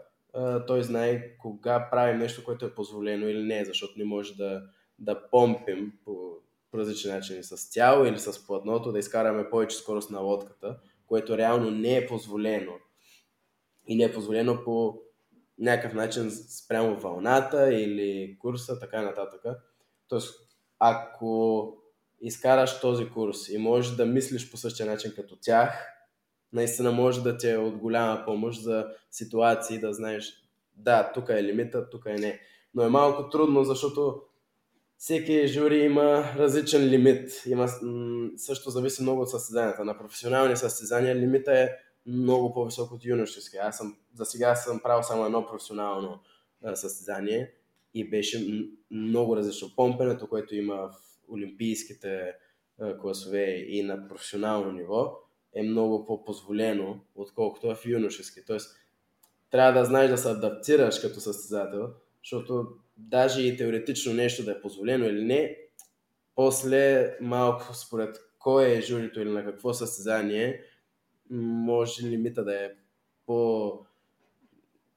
[0.67, 4.63] той знае кога правим нещо, което е позволено или не, защото не може да,
[4.99, 6.37] да помпим по,
[6.71, 11.37] по различни начини с тяло или с платното, да изкараме повече скорост на лодката, което
[11.37, 12.73] реално не е позволено.
[13.87, 15.01] И не е позволено по
[15.59, 19.41] някакъв начин спрямо вълната или курса, така нататък.
[20.07, 20.39] Тоест,
[20.79, 21.73] ако
[22.21, 25.96] изкараш този курс и можеш да мислиш по същия начин като тях,
[26.53, 30.33] наистина може да ти е от голяма помощ за ситуации, да знаеш,
[30.75, 32.39] да, тук е лимита, тук е не.
[32.73, 34.21] Но е малко трудно, защото
[34.97, 37.43] всеки жури има различен лимит.
[37.45, 37.67] Има,
[38.37, 39.85] също зависи много от състезанията.
[39.85, 41.69] На професионални състезания лимита е
[42.05, 43.57] много по-висок от юношески.
[43.57, 46.19] Аз съм, за сега съм правил само едно професионално
[46.73, 47.51] състезание
[47.93, 49.75] и беше много различно.
[49.75, 50.93] Помпенето, което има в
[51.33, 52.33] олимпийските
[53.01, 55.19] класове и на професионално ниво,
[55.53, 58.45] е много по-позволено, отколкото в юношески.
[58.45, 58.77] Тоест,
[59.49, 61.89] трябва да знаеш да се адаптираш като състезател,
[62.23, 62.67] защото
[62.97, 65.57] даже и теоретично нещо да е позволено или не,
[66.35, 70.61] после малко според кой е журито или на какво състезание,
[71.29, 72.69] може лимита да е
[73.25, 73.71] по,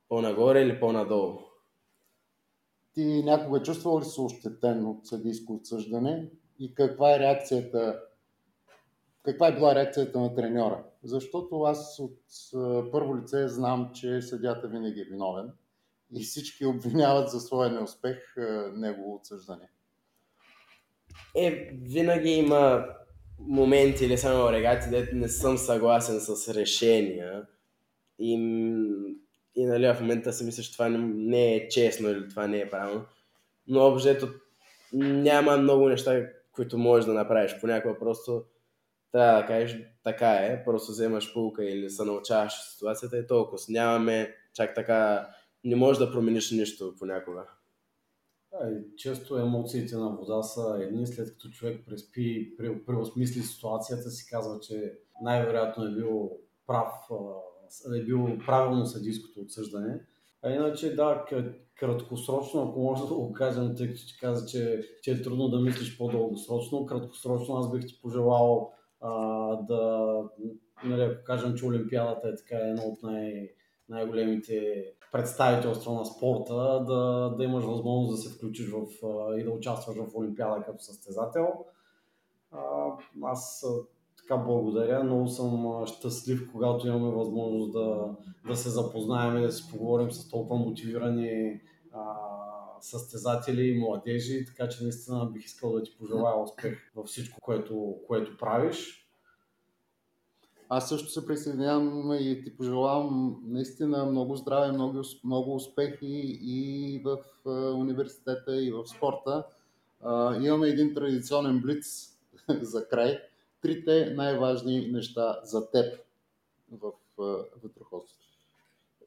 [0.09, 1.39] по-нагоре или по-надолу.
[2.95, 8.03] Ти някога чувствал ли се ощетен от съдийско отсъждане и каква е реакцията
[9.23, 10.85] каква е била реакцията на треньора?
[11.03, 12.21] Защото аз от
[12.93, 15.53] първо лице знам, че съдята винаги е виновен
[16.13, 18.35] и всички обвиняват за своя неуспех
[18.75, 19.69] негово отсъждане.
[21.37, 22.87] Е, винаги има
[23.39, 27.43] моменти или само регати, дето не съм съгласен с решения.
[28.19, 28.33] И,
[29.55, 32.71] и нали, в момента си мисля, че това не е честно или това не е
[32.71, 33.05] правилно.
[33.67, 34.29] Но обжето
[34.93, 37.57] няма много неща, които можеш да направиш.
[37.61, 38.45] Понякога просто
[39.13, 43.59] трябва да кажеш така е, просто вземаш пулка или се научаваш ситуацията и толкова.
[43.69, 45.29] Нямаме чак така,
[45.65, 47.47] не можеш да промениш нищо понякога.
[48.97, 52.57] Често емоциите на вода са едни, след като човек преспи,
[52.87, 56.31] преосмисли ситуацията, си казва, че най-вероятно е бил
[56.67, 56.93] прав,
[57.97, 60.01] е бил правилно съдийското отсъждане.
[60.43, 61.25] А иначе, да,
[61.77, 65.61] краткосрочно, ако може да го кажем, тъй като ти каза, че, че е трудно да
[65.61, 69.13] мислиш по-дългосрочно, краткосрочно аз бих ти пожелал а,
[69.57, 70.15] да,
[70.85, 73.51] нали, кажем, че Олимпиадата е така едно от най-
[73.89, 78.87] най-големите представителства на спорта, да, да имаш възможност да се включиш в,
[79.39, 81.47] и да участваш в Олимпиада като състезател.
[83.23, 83.67] Аз
[84.19, 89.71] така благодаря, много съм щастлив, когато имаме възможност да, да се запознаем и да си
[89.71, 91.61] поговорим с толкова мотивирани
[91.93, 92.30] а,
[92.81, 97.97] състезатели и младежи, така че наистина бих искал да ти пожелая успех във всичко, което,
[98.07, 99.07] което правиш.
[100.73, 107.19] Аз също се присъединявам и ти пожелавам наистина много здраве, много, много успехи и в
[107.77, 109.45] университета, и в спорта.
[110.43, 112.17] имаме един традиционен блиц
[112.61, 113.19] за край.
[113.63, 116.01] Трите най-важни неща за теб
[116.73, 116.93] в
[117.63, 118.25] ветроходството.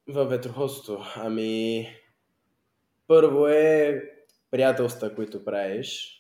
[0.08, 1.04] В ветроходството?
[1.16, 1.88] Ами,
[3.08, 4.02] първо е
[4.52, 6.20] приятелства, които правиш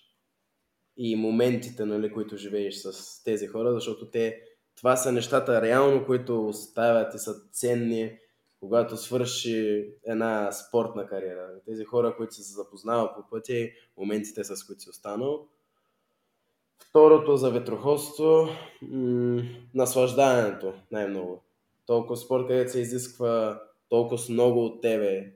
[0.97, 4.41] и моментите, нали, които живееш с тези хора, защото те
[4.75, 8.17] това са нещата реално, които оставят и са ценни,
[8.59, 11.49] когато свърши една спортна кариера.
[11.65, 15.47] Тези хора, които се запознават по пътя и моментите, с които си останал.
[16.89, 18.47] Второто за ветроходство,
[18.81, 21.43] м- наслаждането най-много.
[21.86, 25.34] Толкова спорт, където се изисква толкова много от тебе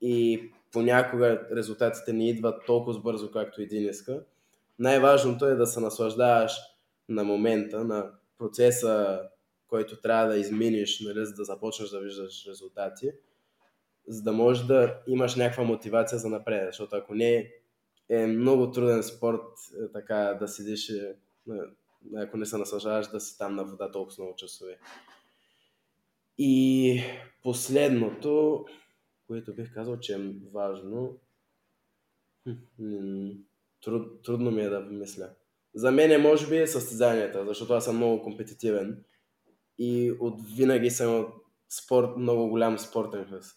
[0.00, 4.22] и понякога резултатите не идват толкова бързо, както един иска.
[4.78, 6.52] Най-важното е да се наслаждаваш
[7.08, 9.20] на момента, на процеса,
[9.68, 13.10] който трябва да изминиш, нали, за да започнеш да виждаш резултати,
[14.08, 16.68] за да можеш да имаш някаква мотивация за напред.
[16.68, 17.50] Защото ако не,
[18.10, 19.42] е много труден спорт
[19.84, 21.14] е, така да седиш, е,
[22.16, 24.78] ако не се наслаждаваш да си там на вода толкова много часове.
[26.38, 27.02] И
[27.42, 28.64] последното,
[29.30, 31.18] което бих казал, че е важно,
[33.84, 35.30] труд, трудно ми е да мисля.
[35.74, 39.04] За мен е, може би, е състезанията, защото аз съм много компетитивен
[39.78, 41.26] и от винаги съм
[41.68, 43.52] спорт, много голям спортен хъс.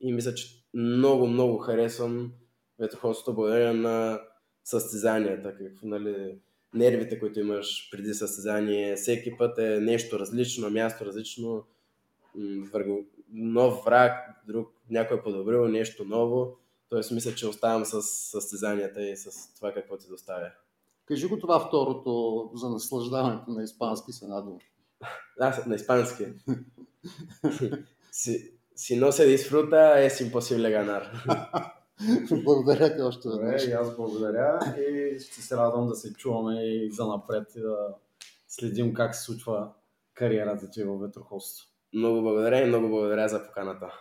[0.00, 2.32] И мисля, че много, много харесвам
[2.78, 4.20] ветроходството благодарение на
[4.64, 6.38] състезанията, какво, нали,
[6.74, 8.96] нервите, които имаш преди състезание.
[8.96, 11.64] Всеки път е нещо различно, място различно,
[13.32, 16.56] нов враг, друг, някой е подобрил нещо ново.
[16.88, 20.50] Тоест мисля, че оставам с състезанията и с това какво ти доставя.
[21.06, 24.58] Кажи го това второто за наслаждаването на испански с една дума.
[25.40, 26.24] А, на испански.
[28.12, 31.02] си, si no se disfruta, es imposible ganar.
[32.44, 33.66] благодаря ти още веднъж.
[33.66, 37.94] и аз благодаря и ще се радвам да се чуваме и за напред и да
[38.48, 39.72] следим как се случва
[40.14, 41.66] кариерата ти в ветроходство.
[41.92, 43.92] Много благодаря и много благодаря за поканата.